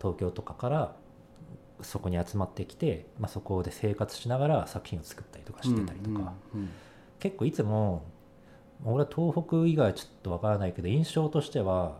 [0.00, 0.96] 東京とかから
[1.82, 6.70] そこに集まってきて、まあ、そこで生活しながら作品を作ったりとかうんしてたりとか、うん
[7.18, 8.04] 結構いつも
[8.84, 11.96] 俺は東北以外はちょっとわからないけど印象としては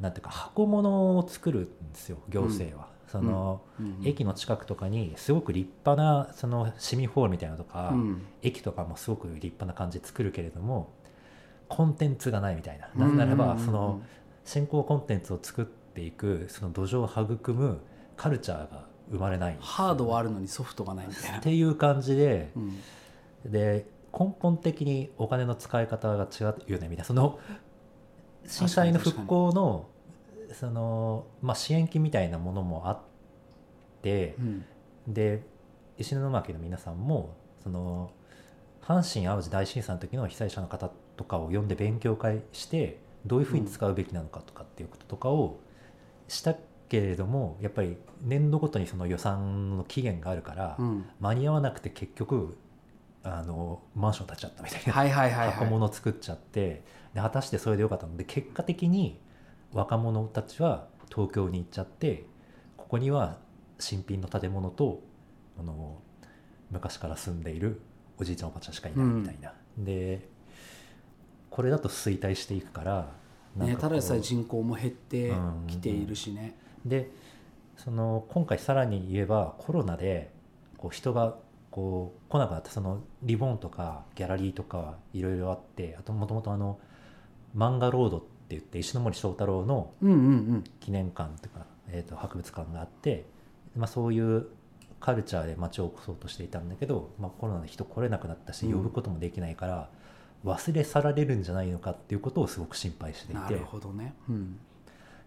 [0.00, 2.88] なんていうか箱物を作るんですよ行政は。
[3.06, 8.22] そのうんうん駅の近くとかにすごく立派なその市民ホールみたいなのとか、うん。
[8.42, 10.92] 駅とかもすごく立派な感じで作るけれども
[11.68, 12.90] コンテンツがないみたいな。
[12.96, 14.02] なぜならばその
[14.48, 17.80] 新興コンテンツを作っていくその土壌を育む
[18.16, 19.70] カルチャーが生まれないんですよ。
[19.70, 21.38] ハードはあるのにソフトがないみたいな。
[21.38, 23.52] っていう感じでうん。
[23.52, 23.84] で
[24.18, 27.04] 根本的にお金の使い方が違うよねみたいな。
[27.04, 27.38] その
[28.46, 29.86] 震災の復興の
[30.54, 33.00] その、まあ、支援金みたいなものもあっ
[34.00, 34.64] てうん。
[35.06, 35.42] で
[35.98, 38.12] 石巻の皆さんもその
[38.82, 45.60] 阪神・淡路大震災の時の被災者の方とかを呼んで勉強会してどういうふうに使うべきなのかとかっていうこととかを
[46.26, 46.54] した
[46.88, 51.04] けれどもやっぱり年度ごとにその予算の期限があるから、うん。
[51.20, 52.56] 間に合わなくて結局
[53.22, 55.70] あのマンション建っちゃったみたいな、はいはいはい箱はい。
[55.70, 56.82] 物作っちゃって
[57.14, 58.16] で果たしてそれでよかったの？
[58.16, 59.20] で結果的に
[59.72, 62.24] 若者たちは東京に行っちゃって
[62.76, 63.36] ここには
[63.78, 65.02] 新品の建物と
[65.58, 66.00] あの
[66.70, 67.82] 昔から住んでいる
[68.18, 70.28] おじいちゃんおばちゃんしかいないみたいな、で
[71.50, 73.08] これだと衰退していくから
[73.56, 75.32] ね、ただでさえ人口も減って
[75.66, 77.10] きているしね、で
[77.76, 80.30] その今回さらに言えばコロナで
[80.76, 81.36] こう人が
[81.70, 82.70] こう来なくなった。
[82.70, 86.78] そのリボンとかギャラリーとかいろいろあってあともともとあの
[87.56, 90.20] 漫画ロードって言って石ノ森章太郎のうん、うんう
[90.56, 90.64] ん。
[90.80, 93.26] 記念館とか、えー、と博物館があって、
[93.76, 94.46] まあ、そういう
[95.00, 98.72] カルチャーで街を起こそうとしていたんだけど、まあ、コロナで人来れなくなったしうん。
[98.72, 99.88] 呼ぶこともできないから、
[100.44, 103.40] 忘れ去られるんじゃないのかっていうことをすごく心配していて。
[103.40, 104.58] なるほどね、うん、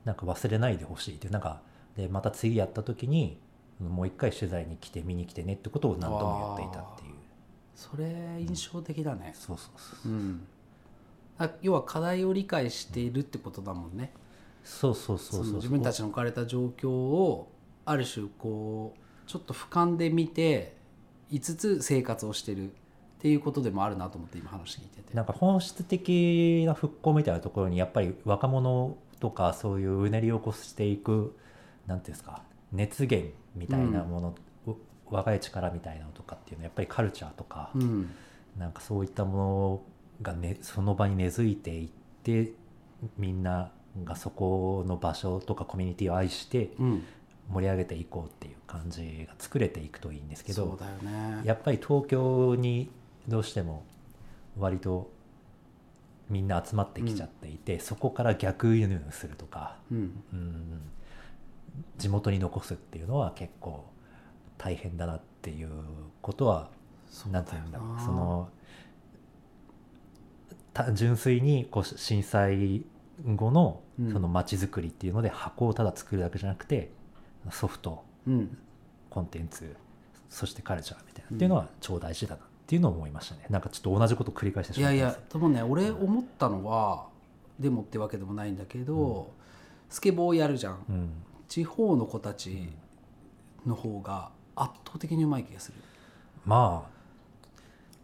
[0.06, 1.62] なんか忘れないでほしいっていうなんか
[1.98, 3.38] でまた次やった時に
[3.80, 7.16] もう一回取材に来て見に来てねってことを何度も言っていたっていう。
[7.76, 8.06] それ
[8.40, 10.16] 印象的だね、そうそうそうう。
[10.16, 10.42] ん、
[11.40, 14.12] あ要は課題を理解しているってことだもんね。
[14.64, 15.46] そうそうそうそう。
[15.46, 17.52] その自分たちの置かれた状況を
[17.86, 20.76] ある種こうちょっと俯瞰で見て
[21.32, 22.72] いつつ生活をしてる
[23.22, 25.14] っていうことでもあるなと思って今話聞いてて。
[25.14, 31.38] なんか本質的な復興みたいなところにやっぱり若者とかそういううねりを起こしていく
[31.86, 34.74] なんていうんですか熱源みたいなもの、う
[35.12, 38.10] 若い力みたいなのとかっていうのはやっぱりカルチャーとか、うん。
[38.58, 39.82] なんかそういったもの
[40.24, 41.90] が、ね、その場に根付いていっ
[42.24, 42.54] て
[43.20, 43.72] みんな
[44.04, 47.04] がそこの場所とかコミュニティを愛してうん。
[47.52, 51.42] 盛り上げていこうっていう感じが作れていくといいんですけどそうだよね。
[51.44, 52.90] やっぱり東京に
[53.32, 53.84] どうしても
[54.60, 55.12] 割と
[56.30, 60.24] みんな集まってきちゃっていて、そこから逆輸入するとか、うん。
[60.34, 60.82] うん、
[61.98, 63.86] 地元に残すっていうのは結構
[64.58, 65.70] 大変だなっていう
[66.22, 66.70] ことは
[67.10, 67.50] そうだよな。
[67.50, 67.96] んていうんだろう。
[67.96, 68.50] なその
[70.74, 72.86] た純粋にこう震災
[73.26, 74.14] 後のうん。
[74.14, 76.92] その街づくりっていうので箱をただ作るだけじゃなくて
[77.50, 78.58] ソフトうん。
[79.10, 79.76] コンテンツ
[80.30, 82.42] そしてカルチャーみたいなっていうのは超大事だな
[82.72, 83.42] っていうのを思いましたね。
[83.50, 85.34] なんかちょっと同じこと繰り返してしいやいまったんです。
[85.34, 87.08] やでもね俺思ったのは
[87.60, 89.30] でもってわけでもないんだけど、
[89.90, 90.86] スケボーやるじゃん。
[90.90, 91.10] うん、
[91.50, 92.70] 地方の子たち
[93.66, 95.80] の方が圧倒的にうまい気がする。
[96.46, 97.02] まあ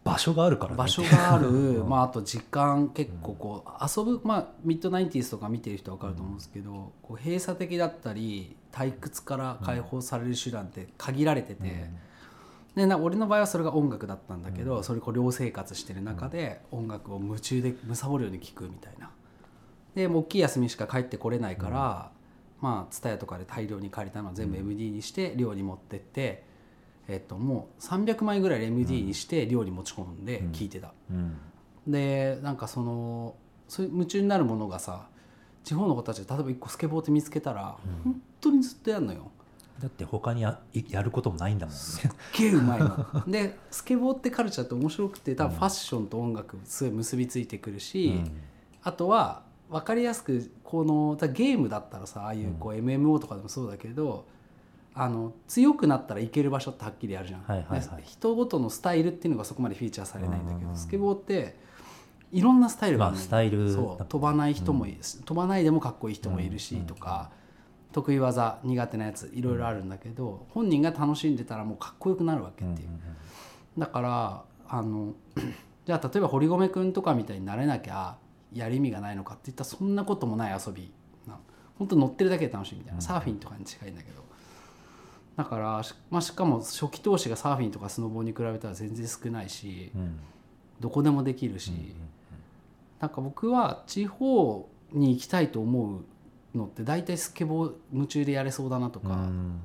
[0.04, 0.76] 場所があるからね。
[0.76, 11.90] 場所がある、う んまあ、あと時間結構こう遊ぶ、まあ、ミッドナインティースとか見てる人は分かると思うんですけど、こう閉鎖的だったり退屈から解放される手段って限られてて、
[12.78, 19.10] でな俺の場合はそれが音楽だったんだけど、それこう寮生活してる中で音楽を夢中で貪るように聴くみたいな。
[19.96, 22.12] でもう大きい休みしか帰ってこれないから、
[22.60, 26.44] まあ TSUTAYA とかで大量に借りたのを全部 MD にして寮に持ってって、
[27.08, 30.92] えっと、もう300枚ぐらい MD にして寮に持ち込んで聴いてた。
[31.10, 31.36] うん。
[31.88, 33.34] でなんかその
[33.66, 35.08] そういう夢中になるものがさ
[35.64, 39.32] 地方の子たちで例えば一個スケボーって見つけたら、本当にずっとやるのよ。
[39.80, 41.80] だって他にやいやることもないんだもんね。
[41.80, 43.06] すっげえうまいの。
[43.28, 48.20] でスケボーってカルチャーって面白くて多分ファッションと音楽すごい結びついてくるし、
[48.82, 54.24] あとは分かりやすくこのだゲームだったらさああいうこう MMO とかでもそうだけど、
[54.94, 57.80] あの強くなったらいける場所ってはっきりあるじゃん、はいはいはい。
[57.80, 60.62] で人ごとのスタイルっていうのがそこまでフィーチャーされないんだけど、うん。
[60.62, 61.56] うんうんスケボーって
[62.30, 66.86] いろんなスタイルがあるのまあスタイルそう飛ばない人もいる、飛ばないでもかっこいい人もいるし、うんうん。
[66.86, 67.30] とか
[68.02, 72.88] 得意技苦手なやついろいろあるんだけど、本人が楽しんでたらもうかっこよくなるわけっていう、
[73.76, 75.14] だからあの
[75.86, 78.16] じゃあ例えば堀米君とかみたいになれなきゃ
[78.52, 80.92] やる意味がないのかっていったらそんなこともない遊び
[81.26, 81.38] な
[81.78, 84.22] 本当乗ってるだけで楽しいみたいな、サーフィンとかに近いんだけど。
[85.36, 90.00] だからし,、まあ、しかも初期投資がサーフィンとかスノボーに比べたら全然少ないしうん。
[90.02, 90.20] うん
[90.80, 91.72] どこでもできるし、
[93.00, 96.04] なんか僕は地方に行きたいと思う
[96.58, 99.60] のって大体スケボー夢中でやれそうだなとか、うん。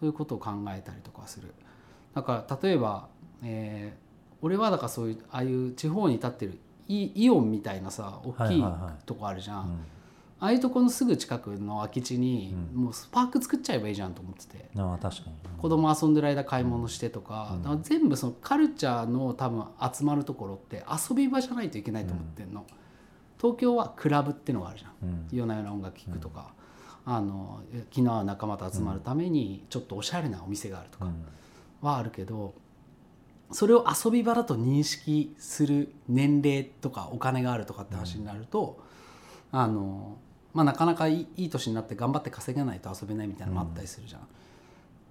[0.00, 1.52] そういうことを考えたりとかする。
[2.14, 3.08] だから例えば、
[3.42, 4.06] えー
[4.42, 9.06] 俺はだからそういうああいう地方に立ってるイイオンみたいなさ大きいはいはいはい。
[9.06, 9.64] とこあるじゃん、うん。
[10.38, 12.82] ああいうとこのすぐ近くの空き地に、うん。
[12.84, 14.68] もうスパーク作っちゃえばいいじゃんと思ってて。
[14.76, 15.36] ああ確かに。
[15.58, 17.62] 子供遊んでる間買い物してとか,、うん。
[17.62, 22.66] だから全部そのカルチャーの多分集まるところって遊び場じゃないといけないと思ってんの、
[23.40, 24.92] 東京はクラブっていうのがあるじゃん。
[25.02, 25.28] うん。
[25.30, 26.52] 夜な夜な音楽聴くとか、
[27.04, 27.60] あの
[27.90, 31.04] 昨日は仲間と集まるためにちょっとおしゃれなお店があるとか。
[31.04, 31.24] うん。
[31.82, 32.54] はあるけど
[33.52, 38.82] それを遊び場だと認識する年齢とかお金があるとかって話になると、
[39.52, 40.16] あの
[40.52, 44.26] まあ、なかなかいいいい年になって頑張って稼げないと遊べないみたいなのもあったりするじゃん。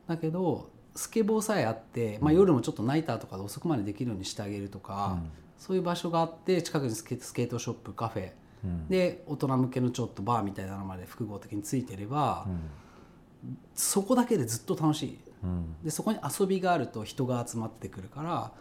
[0.08, 5.20] だけどスケボーさえあって、まあ、夜もちょっとナイターとかで遅くまでできるようにしてあげるとか、
[5.58, 8.32] そういう場所があって近くにスケートショップカフェ。
[8.64, 8.88] うん。
[8.88, 13.58] で大人向けのちょっとバーみたいなのまで複合的についてれば、うん。
[13.74, 15.20] そこだけでずっと楽しい。
[15.44, 15.76] うん。
[15.84, 18.52] でそこに遊びがあると人が集まってくるから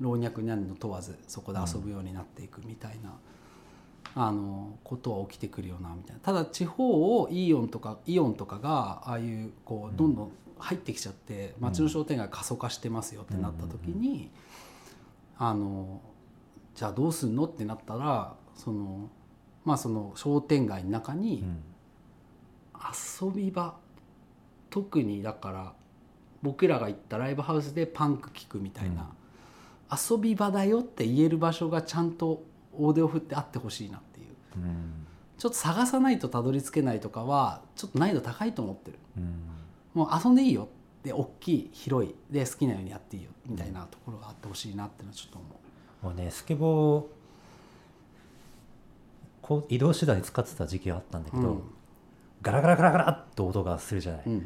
[0.00, 3.14] 老若男女問わずそこで遊ぶようになっていくみたいな、
[4.14, 6.20] あのことは起きてくるよなみたいな。
[6.20, 14.30] ただ地方をイオンとかイオンとかがああいうこうどんどん入ってきちゃって街の商店街が過疎化してますよってなった時に、
[15.38, 16.00] あの
[16.76, 17.46] じゃあどうすんの？
[17.46, 19.08] ってなったらその
[19.64, 21.62] まあその商店街の中に、うん。
[22.78, 23.74] 遊び場。
[24.70, 25.72] 特にだから
[26.42, 29.10] 僕らが行ったライブハウスでパンク聴くみたいな、
[29.90, 34.26] 遊び場だよって言える場所がちゃんと大手を振ってあってほしいなっていう。
[34.56, 35.06] うん。
[35.38, 38.98] ちょっと探さないとたどり着けないとかはちょっと難易度高いと思ってる。
[39.16, 39.34] うん。
[39.94, 40.68] もう遊んでいいよ
[41.02, 45.65] で大きい広いで好きなようにやっていいよみたいなところがあってほしいなっていうのはちょっと思う
[46.02, 47.04] もうねスケボー
[49.46, 51.62] こう移動手段に使ってた時期があったんだけど、うん。
[52.42, 54.40] ガラガラガラガラっと音がするじゃない、うん。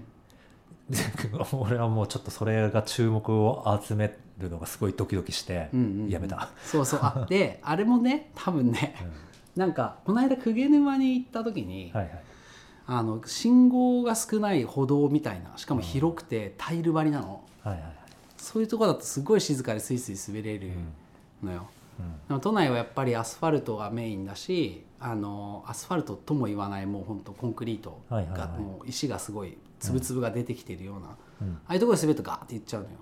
[0.91, 0.99] で
[1.53, 6.09] 俺はもうちょっとそれが注目を集めるのがすごいドキドキしてうんうんうん。
[6.11, 7.01] やめた、そうそう。
[7.03, 8.95] あ であれもね多分ね
[9.57, 12.21] なんかこの間鵠沼に行った時に、はいはい。
[12.87, 17.43] あの信号が少ない歩道みたいなしかも広くてタイル張りなの。
[17.63, 17.93] はいはいはい。
[18.37, 20.73] そういうとこだとすごい静かでスイスイ滑れる
[21.43, 21.69] のよ、
[22.29, 22.41] うん。
[22.41, 28.61] 都内はやっぱりアスファルトがメインだしあのアスファルトとも言わないもう本当コンクリートが、はいはいはい。
[28.61, 31.55] もう石がすごい粒々が出てきてるような、うん。
[31.55, 32.97] ああいうところで滑るとガーっていっちゃうのよ。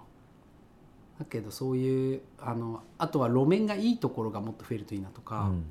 [1.18, 5.64] だけどそういうあのあとは路面がいいところがもっと増えるといいなとか、うん。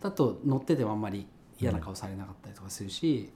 [0.00, 1.26] だと乗っててもあんまり
[1.58, 3.30] 嫌な顔されなかったりとかするし、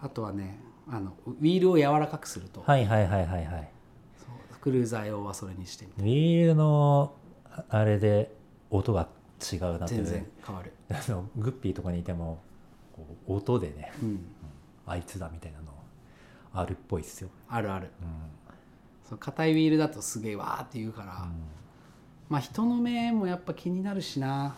[0.00, 3.70] あとはねあのウィールを柔らかくすると、はいはいはいはいはい。
[4.18, 7.14] そうクルーザー用はそれにしてみウィールの
[7.56, 8.32] ああれで
[8.70, 9.08] 音が
[9.52, 12.40] 違うなって全然変わる、あのグッピーとかにいても
[13.26, 14.20] 音でねうん、
[14.86, 15.66] あいつだみたいなの
[16.54, 17.90] あるっぽいっすよ、あるある。
[18.00, 18.08] うん。
[19.08, 21.26] そう硬いウィールだとすげえわーって言うから、
[22.28, 24.56] まあ人の目もやっぱ気になるしな。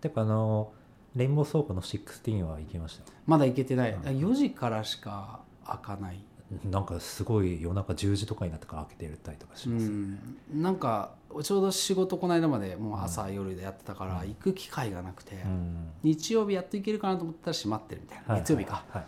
[0.00, 0.72] てかあの
[1.14, 3.18] レインボーソープの16は行きましたよ。
[3.26, 3.94] まだ行けてない。
[3.94, 6.24] 4時からしか開かない
[6.64, 14.28] なんかすごい夜中10時とかになってから開けてたりとかします、うん、なんかちょうど仕事この間までもう朝、夜でやってたからうん。
[14.28, 15.90] 行く機会がなくて、うん。
[16.02, 19.04] 日曜日やっと行けるかなと思ったら閉まってるみたいな、はい月曜日か、はい。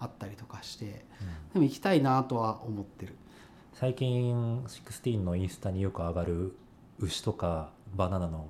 [0.00, 0.90] あったりとかしてうん。
[0.90, 1.04] で
[1.58, 3.16] も行きたいなとは思ってる。
[3.72, 6.54] 最近16のインスタによく上がる
[7.00, 8.48] 牛とかバナナの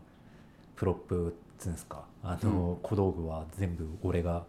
[0.77, 2.05] プロップっつうんですか？
[2.23, 4.45] あの小道具は全部俺が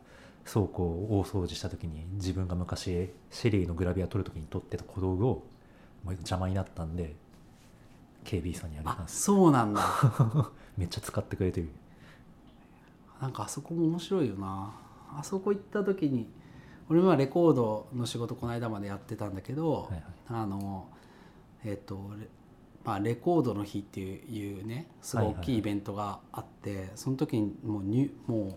[0.46, 5.44] 倉庫を大掃除した時に自分が昔シェリーのグラビア撮る時に撮ってた小道具を
[6.06, 7.16] 邪魔になったんで
[8.24, 9.82] KB さんにあげたんあですそうなんだ。
[10.78, 11.70] めっちゃ使ってくれてる。
[13.22, 14.74] なんかあそこも面白いよな。
[15.18, 16.28] あそこ行った時に
[16.90, 20.04] 俺はレコードの仕事この間までやってたんだけど、はいはい。
[20.30, 20.88] あの
[21.64, 22.28] えっ、とレ
[22.84, 28.56] まあ、レコードの日っていうねすごい大きいイベントがあって、その時にもうにもう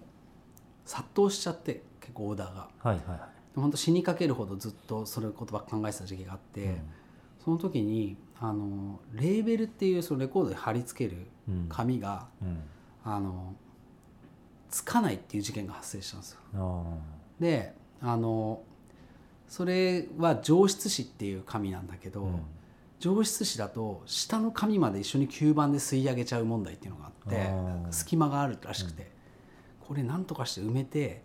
[0.88, 2.68] 殺到しちゃって結構オーダーが。
[2.82, 3.20] はいはいはい。
[3.54, 6.76] 本当死にかけるほどずっとそれことばっか考えてた時期があって、
[7.44, 11.54] その時にあのレーベルっていうそのレコードに貼り付けるうん。
[11.54, 12.60] うん紙が、うん。
[13.04, 13.54] あの
[14.70, 16.38] つかないっていう事件が発生したんですよ。
[16.54, 16.82] あ
[17.40, 18.62] であの
[19.48, 22.28] それは上質紙っていう紙なんだけど、
[23.00, 29.10] 上質紙だと下の紙まで一緒に吸盤で吸い上げちゃう問題っていうのがあって隙間があるらしくて、
[29.88, 31.22] これ何とかして埋めて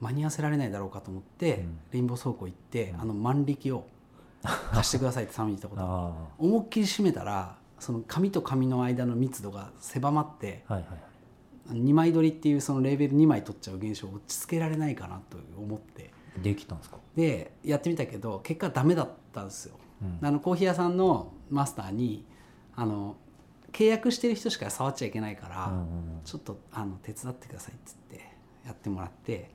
[0.00, 1.78] 間に合わせられないだろうかと思って、うん。
[1.92, 3.00] レインボー倉庫行って、うん。
[3.00, 3.86] あの万力を
[4.72, 5.82] 貸してくださいって頼みに行ったこと。
[5.86, 10.86] あ思いっきり締めたらその紙と紙の間の密度が狭まってはいはい
[11.70, 16.10] 2枚取りっていうそのレーベル2枚取っちゃう現象を落ち着けられないかなと思って。
[16.42, 19.74] できたんですか、でやってみたけど結果ダメだったんですよ。
[20.00, 20.26] うん。
[20.26, 22.24] あのコーヒー屋さんのマスターに
[22.76, 23.16] あの
[23.72, 25.72] 契約してる人しか触っちゃいけないから、
[26.24, 28.20] ちょっとあの手伝ってくださいっつって
[28.66, 29.50] やってもらって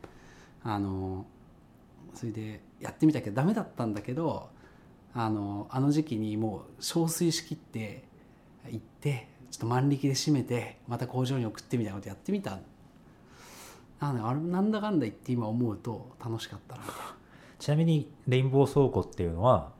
[0.63, 1.25] あの
[2.13, 4.49] それでやってみたけどダメだったんだけど
[5.13, 8.03] あのあの時期にもう憔悴しきって
[8.69, 12.59] 行ってちょっと万力で締めてまた工場に送ってみたいなことやってみた。
[13.99, 16.83] なのであれなんだかんだ言って今思うと楽しかったな。
[17.59, 19.71] ちなみにレインボー倉庫っていうのは、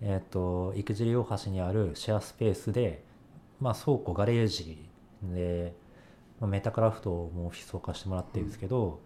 [0.00, 3.02] えー、と池尻大橋にあるシェアスペースで、
[3.60, 4.88] まあ、倉庫ガレージ
[5.22, 5.74] で、
[6.40, 9.00] まあ、メタクラフトもオフィスを貸してもらってるんですけど、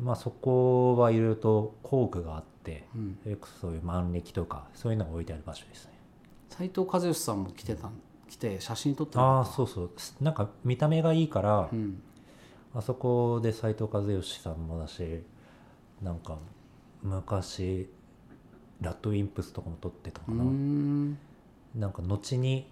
[0.00, 3.18] まあ、そこはいろいろと工具があってうん。
[3.60, 5.92] そういう万力とかそういうのが置いてある場所ですね。
[6.50, 7.90] 斉藤和義さんも来てた
[8.28, 9.90] 来て写真撮ってなああそうそう。
[10.20, 12.02] なんか見た目がいいから、うん。
[12.74, 15.22] あそこで斉藤和義さんもだし
[16.02, 16.36] なんか
[17.02, 17.88] 昔
[18.80, 21.18] ラッドウィンプスとかも撮ってたかな、ん。
[21.74, 22.70] なんか後に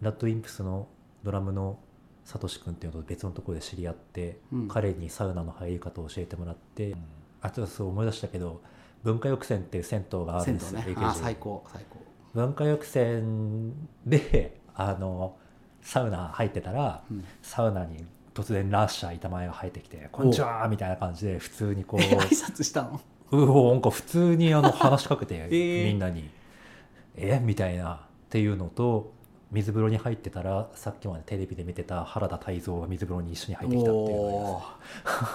[0.00, 0.88] ラッドウィンプスの
[1.22, 1.78] ドラムの
[2.24, 4.68] サトシ君っていうのと別のところで知り合って、うん。
[4.68, 6.94] 彼にサウナの入り方を教えてもらって、
[7.42, 8.62] あとそう思い出したけど
[9.02, 10.84] 文化浴泉っていう銭湯があるんですね。
[11.14, 11.98] 最高最高。
[12.34, 13.72] 文化浴泉
[14.06, 15.36] であの
[15.82, 17.24] サウナ入ってたら、うん。
[17.42, 23.00] サウナに突然ラッシャー板前が入ってきて「こんにちは」みたいな感じで普通にこえ 挨う拶したの？
[23.32, 25.84] うおなんか普通にあの話しかけて、 ー。
[25.86, 26.30] みんなに
[27.16, 27.40] 「え？
[27.42, 29.12] みたいなっていうのと
[29.50, 34.78] 水風呂に入ってたらさっきまでテレビで見てた原田泰造が水風呂に一緒に入ってきたっていうのが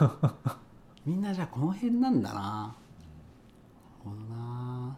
[0.02, 0.58] あります。
[1.06, 2.40] みんなじゃあこの辺なんだな。
[2.40, 2.76] な
[4.06, 4.98] るほどな。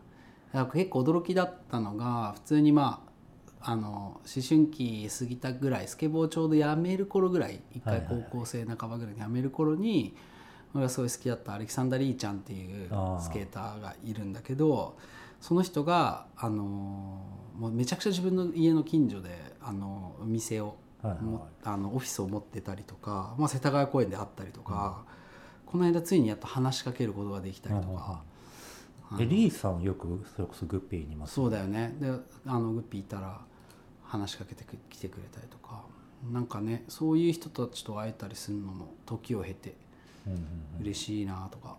[0.74, 10.15] 結構驚きだったのが普通にまああの思春期過ぎたぐらいスケボーちょうどやめる頃ぐらい一回高校生半ばぐらいにやめる頃に
[10.74, 12.88] 俺がすごい好きだったアレキサンダー・リーちゃんっていう
[13.20, 14.97] スケーターがいるんだけど
[15.41, 17.22] その人があの
[17.57, 21.17] もうめちゃくちゃ自分の家の近所であのお店をはいはい。
[21.17, 25.03] はいもあのオフィスを持ってたりとか、まあ、世田谷公園であったりとか、
[25.65, 28.21] この間ついにやっと話しかけることができたりとか、
[29.11, 31.35] あのえリーさんよくそれこそグッピーにいます？
[31.35, 31.95] そうだよね。
[31.99, 32.09] で
[32.47, 33.39] あのグッピーいたら
[34.03, 35.83] 話しかけてく来てくれたりとか。
[36.31, 39.75] なんかねそういう人たちと会えたりするのも時を経て
[40.25, 40.81] うんうんうん。
[40.81, 41.77] 嬉しいなとか、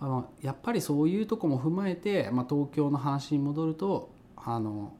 [0.00, 4.92] あのやっぱりそういうとこも踏まえて、まあ、東京の話に戻るとあの、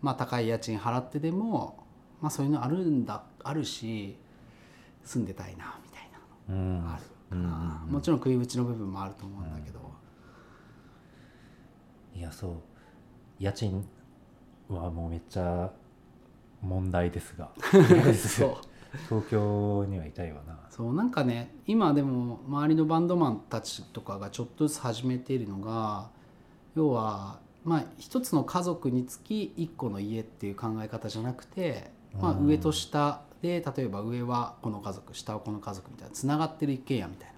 [0.00, 1.84] まあ、高い家賃払ってでも、
[2.20, 4.16] まあ、そういうのあるんだあるし
[5.04, 6.06] 住んでたいなみたい
[6.48, 6.78] うん。
[6.78, 7.92] なのあるかうんうんな、うん。
[7.92, 9.80] もちろん食いぶちの部分もあると思うんだけど、
[12.14, 12.52] いやそう。
[13.38, 13.86] 家賃
[14.68, 15.70] はもうめっちゃ
[16.62, 17.50] 問題ですが。
[18.14, 18.56] そう
[19.08, 20.58] 東京にはいたいわな。
[20.70, 26.10] そうなんかね今でも周りのバンドマンたちとかがちょっとずつ始めているのが
[26.74, 31.90] 要はまあ一つの家族につき一個の家っていう考え方じゃなくて、
[32.20, 37.36] まあ、うん上と下で例えば上はこの家族下はこの家族みたいなつながってる一軒家みたいな。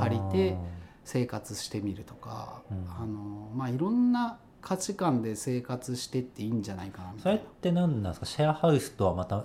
[0.00, 0.56] 借りて
[1.04, 2.86] 生活してみるとか、うん。
[2.90, 7.50] あのまあいろんな価値観で生活してっていいんじゃないかなみそれったいな。
[7.60, 8.26] て何なんですか？
[8.26, 9.44] シェアハウスとはまたん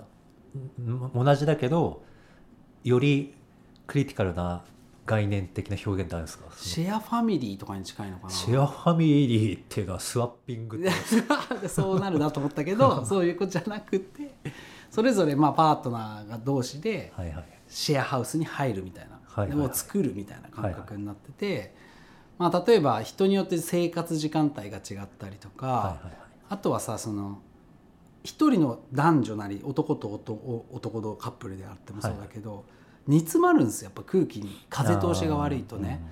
[1.14, 2.02] 同じだけど
[2.84, 3.34] より
[3.86, 4.64] クリティカルな
[5.04, 6.46] 概念的な表現ってあるんですか？
[6.56, 8.30] シェアファミリーとかに近いのかな？
[8.30, 10.84] シェアファミリーっていうのはスワッピング
[11.68, 14.32] そうなるなと思ったけど そういうことじゃなくて
[14.90, 17.44] それぞれまあパートナーが同士ではいはい。
[17.68, 19.58] シェアハウスに入るみたいな、はいはいはい。
[19.58, 21.74] でも作るみたいな感覚になってて、
[22.38, 26.16] まあ、例えば人によって生活時間帯が違ったりとか、はいはいはい。
[26.48, 27.40] あとはさその
[28.26, 32.64] 一人の男女なり男と男男とカップルであってもそうだけど、
[33.06, 33.86] 煮詰まるんですよ。
[33.86, 36.02] やっぱ空気に風通しが悪いとね。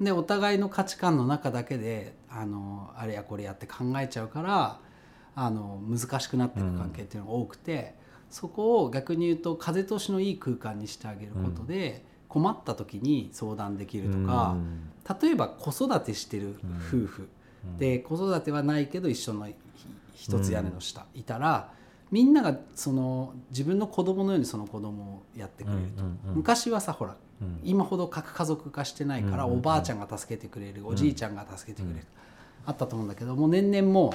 [0.00, 4.80] でお互いの価値観の中だけであのあれやこれやって考えちゃうから
[5.34, 7.94] あの難しくなっていく関係っていうのが多くて、
[8.30, 14.56] そこを逆に言うと風通しのいい空間にしてあげることで、困った時に相談できるとか、
[15.22, 16.56] 例えば子育てしてる
[16.88, 17.28] 夫婦、
[17.78, 19.54] で子育てはないけど一緒のひ
[20.14, 21.72] 一つ屋根の下いたら、
[22.10, 26.02] みんながその自分の子供のようにその子供をやってくれると、
[26.34, 27.60] 昔はさほらうん。
[27.64, 32.06] 今ほど核家族化してないから、おばあちゃんが助けてくれるおじいちゃんが助けてくれる、
[32.66, 34.12] あったと思うんだけどもう年々もう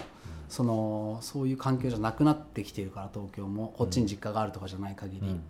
[0.50, 3.74] そのそういう環境じゃなくなってきているから東京も。
[3.76, 5.41] こっちに実家があるとかじゃない限り、うん。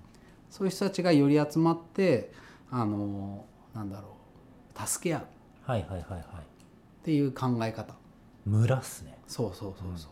[0.50, 2.32] そういう人たちがより集まって
[2.72, 4.16] あのなんだろ
[4.78, 5.22] う助け合う。
[5.22, 5.26] っ
[5.66, 6.24] はいはいはいはい。
[7.04, 7.94] ていう考え方。
[8.46, 9.18] 村っすね。
[9.28, 10.12] そうそうそうそう、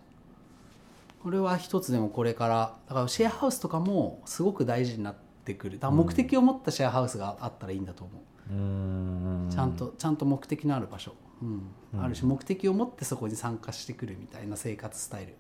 [1.24, 2.76] これは一つでもこれから。
[2.88, 5.16] だからシェアハウスとかもすごく大事になっ
[5.46, 5.80] てくる。
[5.80, 8.14] だ目的を持ったシェアハウスがあったらいいんだと思
[8.50, 9.50] う、うーん。
[9.50, 11.62] ちゃんとちゃんと目的のある場所、うん。
[11.94, 12.04] うん。
[12.04, 15.36] ある種目的を持ってそこに参加してくるみたいな生活スタイル。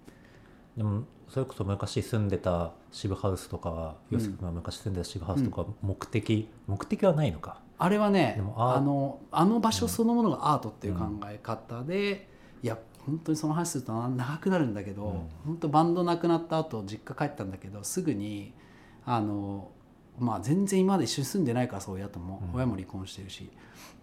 [0.77, 7.61] でもそれこそ昔住んでた渋ハウスとかはうん洋介君が昔住んでた渋ハウスとか目的、目的はないのか。
[7.77, 12.29] あれはねあのあの場所そのものがアートっていう考え方で、
[12.61, 15.11] いや本当にその話するとな長くなるんだけど、うん。
[15.45, 18.53] 本当バンドなくなった後実家帰ったんだけどすぐに
[19.05, 19.71] あの
[20.19, 22.55] まあ全然今まで一緒に住んでないからそう親とも、うん。
[22.55, 23.49] 親も離婚してるし。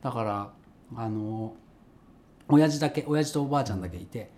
[0.02, 0.52] だから
[0.96, 1.54] あの
[2.48, 4.30] 親父だけ親父とおばあちゃんだけいて、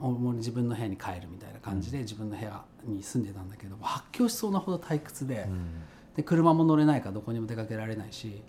[0.00, 5.46] う自分の部屋に帰るみたいな感じで自分の部屋に住んでたんだけど発狂しそうなほど退屈で。
[5.48, 5.82] うん。
[6.16, 8.42] で車も乗れないからどこにも出かけられないし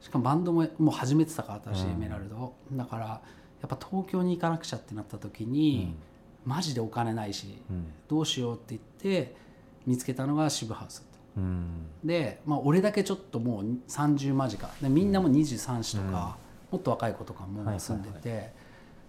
[0.00, 2.54] しかもバンドももう始めてたから私うんエメラルドを。
[2.72, 3.20] だから
[3.60, 5.94] やっぱ東京に行かなくちゃってなった時に、
[6.44, 7.86] マジでお金ないしうん。
[8.08, 8.80] どうしようって言っ
[9.24, 9.34] て
[9.86, 11.06] 見つけたのが渋ハウス
[11.36, 11.86] うん。
[12.04, 14.68] で、まあ、俺だけちょっともう30間近。
[14.80, 16.36] でみんなも23子とか、
[16.70, 18.52] もっと若い子とかも住んでて、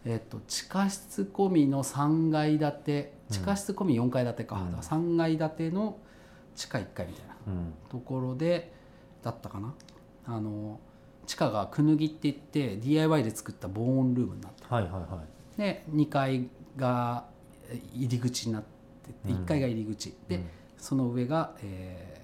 [0.05, 4.65] えっと地下室込みの3階建て地下室込み4階建てか,、うん。
[4.71, 5.97] だから3階建ての
[6.55, 7.73] 地下1階みたいなうん。
[7.89, 8.73] ところで
[9.23, 9.73] だったかな。
[10.25, 10.79] あの
[11.31, 15.23] 地下がくぬぎって言って DIY で作った防音ルームになってはいはいは
[15.57, 15.57] い。
[15.57, 17.23] で2階が
[17.69, 19.43] え入り口になっててうん。
[19.43, 20.45] 1階が入り口、でうん。
[20.77, 22.21] その上が、えー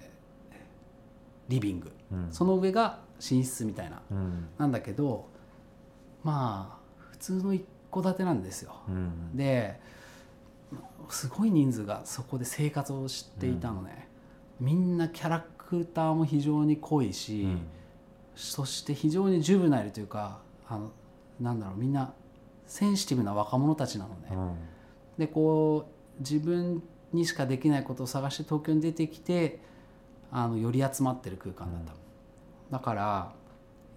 [1.47, 1.93] リビング。
[2.11, 2.27] うん。
[2.29, 4.01] その上が寝室みたいな。
[4.11, 4.49] うん。
[4.57, 5.29] なんだけど
[6.25, 8.75] まあ普通の一戸建てなんですよ。
[8.89, 9.37] うん。
[9.37, 9.79] で
[11.09, 14.09] すごい人数がそこで生活をしていたのね、
[14.59, 17.61] みんなキャラクターも非常に濃いし、うん
[18.37, 20.91] そして非常にジュブナイルというかあの
[21.41, 22.13] なんだろうみんな
[22.65, 24.55] センシティブな若者たちなのね、うん。
[25.17, 26.83] でこう自分
[27.13, 29.59] にしかできないことを探して東京に出てきて
[30.31, 31.93] あのより集まってる空間だった、
[32.77, 33.33] だから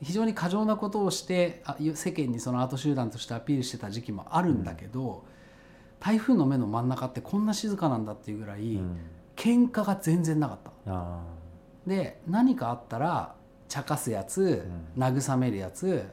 [0.02, 5.24] 非常に過剰なことをしてあ世間にそのアート集団としてアピールしてた時期もあるんだけど、
[5.98, 8.96] 台風の目の真ん中ってこんな静かなんだっていうぐらい、うん。
[9.36, 10.70] 喧嘩が全然なかった。
[10.86, 11.20] あ。
[11.86, 13.34] で何かあったら
[13.70, 14.66] 茶化すやつ、
[14.98, 16.04] 慰めるやつ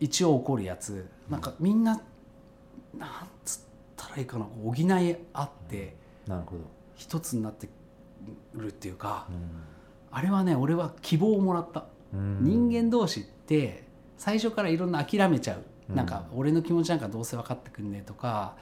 [0.00, 2.00] 一応怒るやつなんかみんな
[2.98, 3.10] なん
[3.44, 3.60] つっ
[3.96, 5.94] たらいいかな補い合って
[6.26, 6.62] なるほど。
[6.96, 7.68] 一つになって
[8.54, 9.32] るっていうかう
[10.10, 11.84] あれはね俺は希望をもらった、
[12.16, 12.42] ん。
[12.42, 13.84] 人間同士って
[14.16, 16.06] 最初からいろんな諦めちゃう、うんなん。
[16.06, 18.56] か俺の気持ちなんかどうせ分かってくんねえとか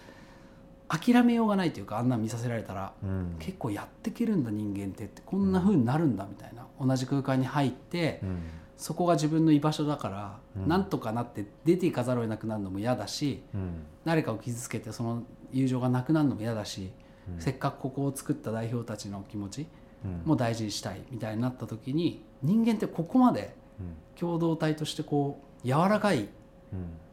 [0.89, 3.37] 諦めようがないというかあんなん見させられたらうん。
[3.39, 8.39] 結構やってけるんだ人間ってってこんな風になるんだみたいな同じ空間に入ってうん。
[8.77, 10.69] そこが自分の居場所だから、うん。
[10.69, 13.85] なんとかなって出ていかざるを得なくなるのも嫌だしうん。
[14.05, 15.23] 誰かを傷つけてその
[15.53, 16.91] 友情がなくなるのも嫌だし、
[17.33, 17.41] うん。
[17.41, 19.67] せっかくここを作った代表たちの気持ち
[20.05, 20.23] うん。
[20.25, 23.97] も大事にしたいみたいになった時に人間ってここまでうん。
[24.19, 26.29] 共同体としてこう柔らかいうん。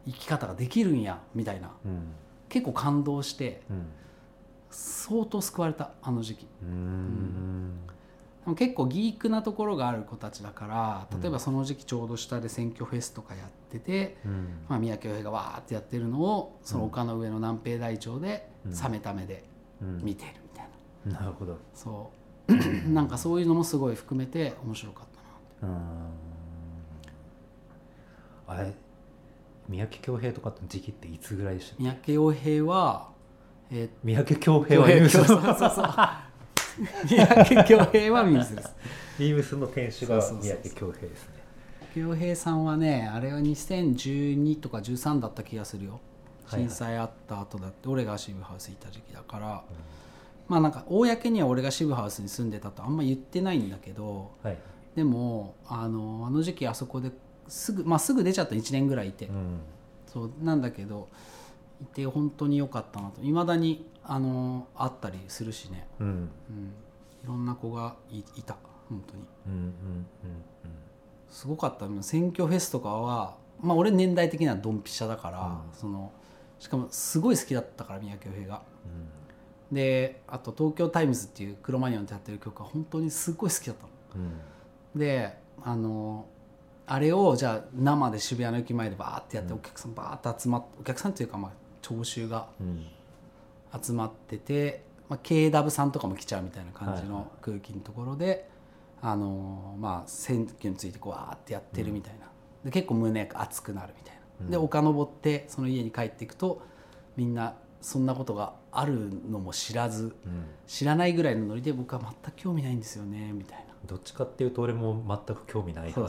[0.08, 1.72] 生き方ができるんやみたいな。
[1.86, 2.02] うん
[2.52, 3.86] 結構感動してうん。
[4.70, 6.48] 相当救われたあの時期。
[6.64, 7.80] うん。
[8.46, 10.66] も結構ギークなところがある子たちだか
[11.12, 14.48] ら例えばその時期ちょうど下で選挙フェスとかやってて、うん。
[14.68, 19.44] まあ、宮城洋平がわーってやってるのをその丘の上の南平台町でうん冷めた目で
[19.82, 20.02] うん。
[20.04, 20.68] 見てるみたい
[21.06, 21.58] な、なるほど。
[21.74, 22.22] そう。
[22.92, 25.06] なんかそういうのもすごい含めて面白かっ
[25.62, 25.74] たな
[28.48, 28.74] あれ
[29.72, 33.10] 三宅恭平とかの時期っていつぐらいでした三宅洋平は
[33.72, 35.18] えー三宅恭平はビームス
[37.08, 38.76] 三宅恭平はミースです。
[39.18, 41.42] ビームスの店主が三宅恭平ですね。
[41.96, 46.00] 洋平さんはねあれは2012とか13だった気がするよ。
[46.50, 49.64] 震災あった後だって俺が渋ハウス行った時期だから、
[50.50, 54.32] まあなんか公には俺が渋ハウスに住んでたとあんま言ってないんだけど。
[54.44, 54.58] はい。
[54.96, 57.12] でもあのあの時期あそこで
[57.52, 59.60] すぐ,、まあ、すぐ出ちゃった1年ぐらいいて、うん。
[60.08, 61.10] そうなんだけど
[61.82, 63.22] いて本当に良かったなと。
[63.22, 66.08] いまだにあの会ったりするしね、うん。
[66.08, 66.74] うん、
[67.24, 68.56] いろんな子がいいた。
[68.90, 69.24] 本当に。
[69.48, 70.06] うんうんうん
[71.30, 71.88] すごかった。
[72.04, 75.60] 選挙フェスとかはまあ俺年代的にはドンピシャだから、うん。
[75.74, 76.12] その
[76.60, 78.62] しかもすごい好きだったから三宅洋平が。
[79.70, 79.76] うん。
[79.76, 83.84] であと「東京タイムズ」っていうクロマニオンでやってる曲は本当にすっごい好きだった
[84.18, 84.26] の。
[84.96, 85.00] うん。
[85.00, 86.26] であの
[86.94, 92.86] あれをじゃあ生で渋谷の駅前でバーってやってうんお客さんバーって集まってお客さんっていうかまあ聴衆がうん。
[93.82, 98.50] 集まってて、まあ、KW さんとかも来ちゃうみたいな感じの空気のところで、
[99.02, 102.26] あのまあ、選挙についてこうわーってやってるみたいな、
[102.66, 106.62] で結構胸が熱くなるみたいな、でうん丘登ってその家に帰っていくと
[107.16, 110.44] みんなそんなことがあるのも知らずうん。
[110.68, 113.71] 知らないぐらいのノリで僕は全く興味ないんですよねみたいな。
[113.86, 116.08] どっちかっていうと俺も全く興味ないか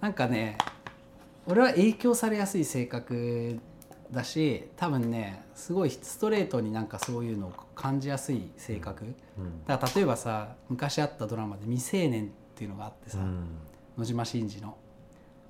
[0.00, 0.56] なんかね
[1.46, 3.58] 俺は影響されやすい性格
[4.10, 9.04] だし多分ねすごいストレートになんかそういうのを感じやすい性格、
[9.38, 9.64] うん。
[9.66, 13.46] だから例えばさ昔あったドラマで「未成年」っていうのがあってさ、うん。
[13.98, 14.76] 野島伸司の。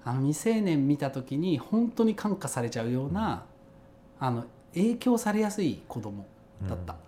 [0.03, 3.45] あの未成年見た時に本当に感化されちゃうような、
[4.19, 6.25] あの影響されやすい子供
[6.67, 6.99] だった、だか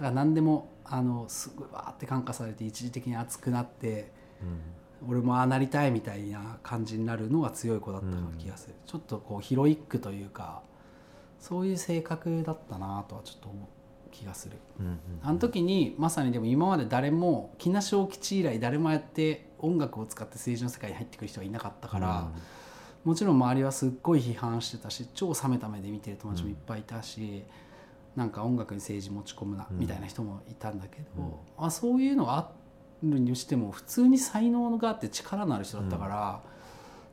[0.00, 4.12] ら何でもあのすごいわーって感化されて一時的に熱くなって
[4.42, 4.60] うん。
[5.08, 8.06] 俺もああなりたいみたいな感じになるのが強い子だった
[8.38, 10.60] 気がする、ちょっとこうヒロイックというか
[11.38, 14.58] そういう性格だったなとはちょっと思う気がする。
[14.78, 22.28] うんうんあの時にまさにでも今まで誰も木梨小吉以来誰もやって音楽を使って政治の世界に入ってくる人はいなかったから、
[23.02, 27.42] もちろん周りはすっごい批判してたし超冷めた目で見てる友達もいっぱいいたし、
[28.20, 29.78] なんか音楽に政治持ち込むなうん。
[29.78, 31.66] みたいな人もいたんだけど、うん。
[31.66, 32.52] あそういうのがあ
[33.02, 36.42] るにしても普通に才能があって力のある人だったから、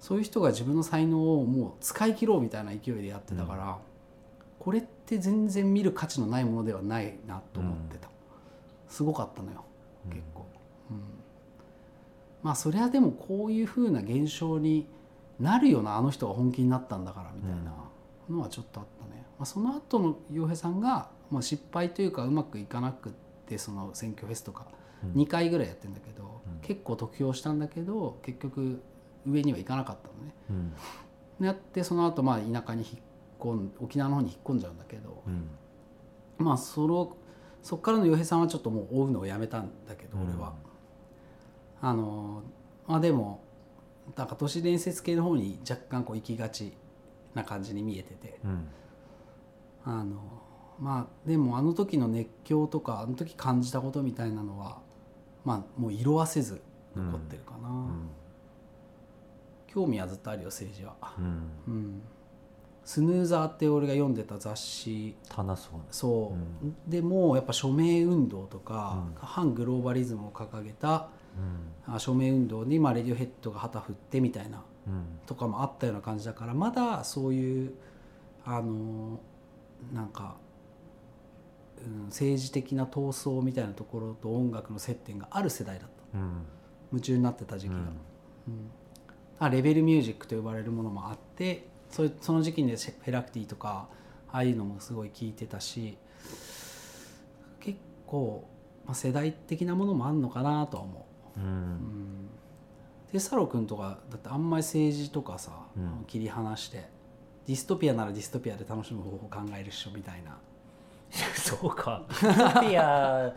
[0.02, 3.78] そういう人が自分の才能をもう使い切ろうみたいな勢いでやってたから、
[4.60, 8.10] これって全然見る価値のないものではないなと思ってた、
[8.90, 9.64] すごかったのよ
[10.08, 10.12] うん。
[10.12, 10.46] 結構。
[10.92, 10.98] うん。
[12.44, 14.90] まあそりゃでもこういうふうな現象に
[15.40, 17.72] なるよなあの人が本気になったんだからみたいな
[18.30, 23.12] のはちょっとあったね、まあ、その後の洋平さんが、まあ、失敗というかうまくいかなくっ
[23.46, 24.68] てその選挙フェスとか
[25.04, 25.22] うん。
[25.22, 26.60] 2回ぐらいやってんだけど、うん。
[26.62, 28.82] 結構得票したんだけど結局
[29.28, 30.74] 上にはいかなかったのね。
[31.40, 31.46] うん。
[31.46, 33.02] やってその後まあ田舎に引っ
[33.40, 35.50] 込ん沖縄の方に引っ込んじゃうんだけど、うん。
[36.38, 37.16] まあその
[37.62, 40.54] そっからの洋平さんはちょっともう追うのをやめたんだけど俺は、
[41.82, 42.44] あの
[42.88, 43.44] まあでも
[44.16, 46.74] なんか都市伝説系の方に若干こう行きがち
[47.36, 48.40] な感じに見えてて。
[48.44, 48.68] うん
[49.90, 50.22] あの
[50.80, 54.80] まあでもあの時の熱狂とかあの時感じたことみたいなのは
[55.46, 56.62] まあもう色あせず
[56.94, 58.10] 残ってるかな、うん。
[59.68, 61.26] 興味はずっとあるよ政治は、うん。
[61.68, 62.02] うん、
[62.84, 65.16] スヌーザーって俺が読んでた雑誌。
[65.30, 66.36] 棚そうですそ
[66.88, 69.16] う、でもやっぱ署名運動とか、うん。
[69.16, 71.08] 反グローバリズムを掲げた
[71.88, 71.96] うん。
[71.96, 75.06] あ署名運動に、まあ、レディオヘッドが旗振ってみたいなうん。
[75.26, 77.74] とかもあったような感じだからまだそういう
[78.44, 79.20] あの
[79.94, 80.36] なんか、
[81.86, 86.18] うん、政治的な闘争みたいなところと音楽の接点がある世代だった。
[86.18, 86.46] うん。
[86.92, 87.84] 夢中になってた時期が、うん。
[87.84, 87.92] うん。
[89.40, 93.88] あレベルミュージックと呼ばれるものもあってそれその時期にフェラクティとか
[94.32, 95.98] ああいうのもすごい聞いてたし
[97.60, 98.48] 結構、
[98.86, 101.06] まあ、世代的なものもあんのかなとは思
[101.38, 101.40] う。
[101.40, 101.50] ううん。
[101.50, 102.30] ん
[103.12, 106.06] テサロ君とかだってあんまり政治とかさ、うん。
[106.08, 106.90] 切り離して
[107.48, 110.38] ディストピアならディストピアで楽しむ方法を考えるっしょみたいな。
[111.34, 112.04] そうか。
[112.70, 113.34] いや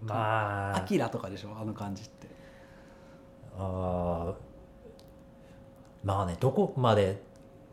[0.00, 0.76] まあ。
[0.78, 2.26] アキラとかでしょあの感じって。
[3.58, 4.34] あー。
[6.04, 7.22] まあねどこまで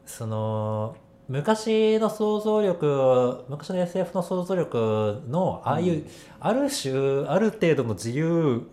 [0.06, 0.98] その
[1.30, 6.08] 昔の想像力昔の SF の想像力のああいう、うん。
[6.42, 8.68] ある種ある程度の自由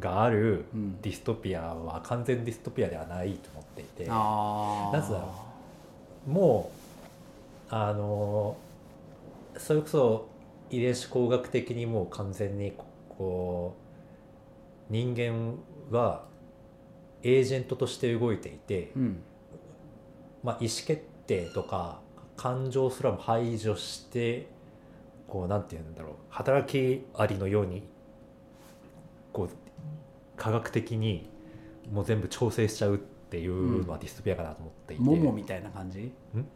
[0.00, 1.00] があるうん。
[1.00, 4.08] ディストピアは完全ディストピアではないと思っていて。
[4.10, 5.43] ああなんつうだろ
[6.26, 6.70] も
[7.70, 8.56] うあの
[9.56, 10.28] それこそ
[10.70, 12.72] 遺伝子工学的にもう完全に
[13.08, 13.76] こ
[14.90, 15.56] う人間
[15.90, 16.24] は
[17.22, 19.22] エージェントとして動いていて、うん。
[20.44, 22.00] まあ、意思決定とか
[22.36, 24.46] 感情すらも排除して
[25.26, 27.82] こうなんて言うんだろう働きありのように
[29.32, 29.48] こう
[30.36, 31.30] 科学的に
[31.90, 32.98] もう全部調整しちゃうっ
[33.34, 36.12] ていうのはディストピアかなと思っていて、モモみたいな感じ？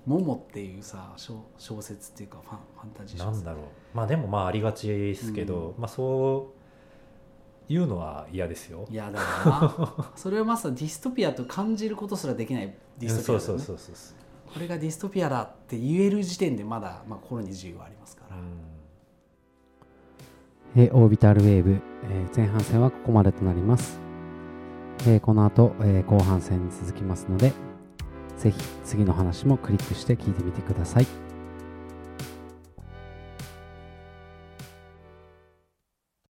[0.07, 3.45] モモっていうさ小小説っていうかファンファンタジー小説。
[3.45, 3.62] なんだろう。
[3.95, 6.53] まあでもまあありがちですけど、まあそ
[7.68, 8.87] ういうのは嫌ですよ。
[8.89, 8.95] い。
[8.95, 9.20] や だ
[10.14, 13.61] それはまさにディストピアと感じることすらできないディストピアだよね。
[13.64, 14.53] そうそうそうそう。
[14.55, 18.43] これがディストピアだって言える時点でまだ、まあ、心に自由はありますから、うん。
[20.76, 24.01] えーオービタルウェーブ、えー前半戦はここまでとなります、
[25.07, 27.53] えこの後、え後半戦に続きますので
[28.36, 31.28] ぜひ次の話もクリックして聞いてみてください。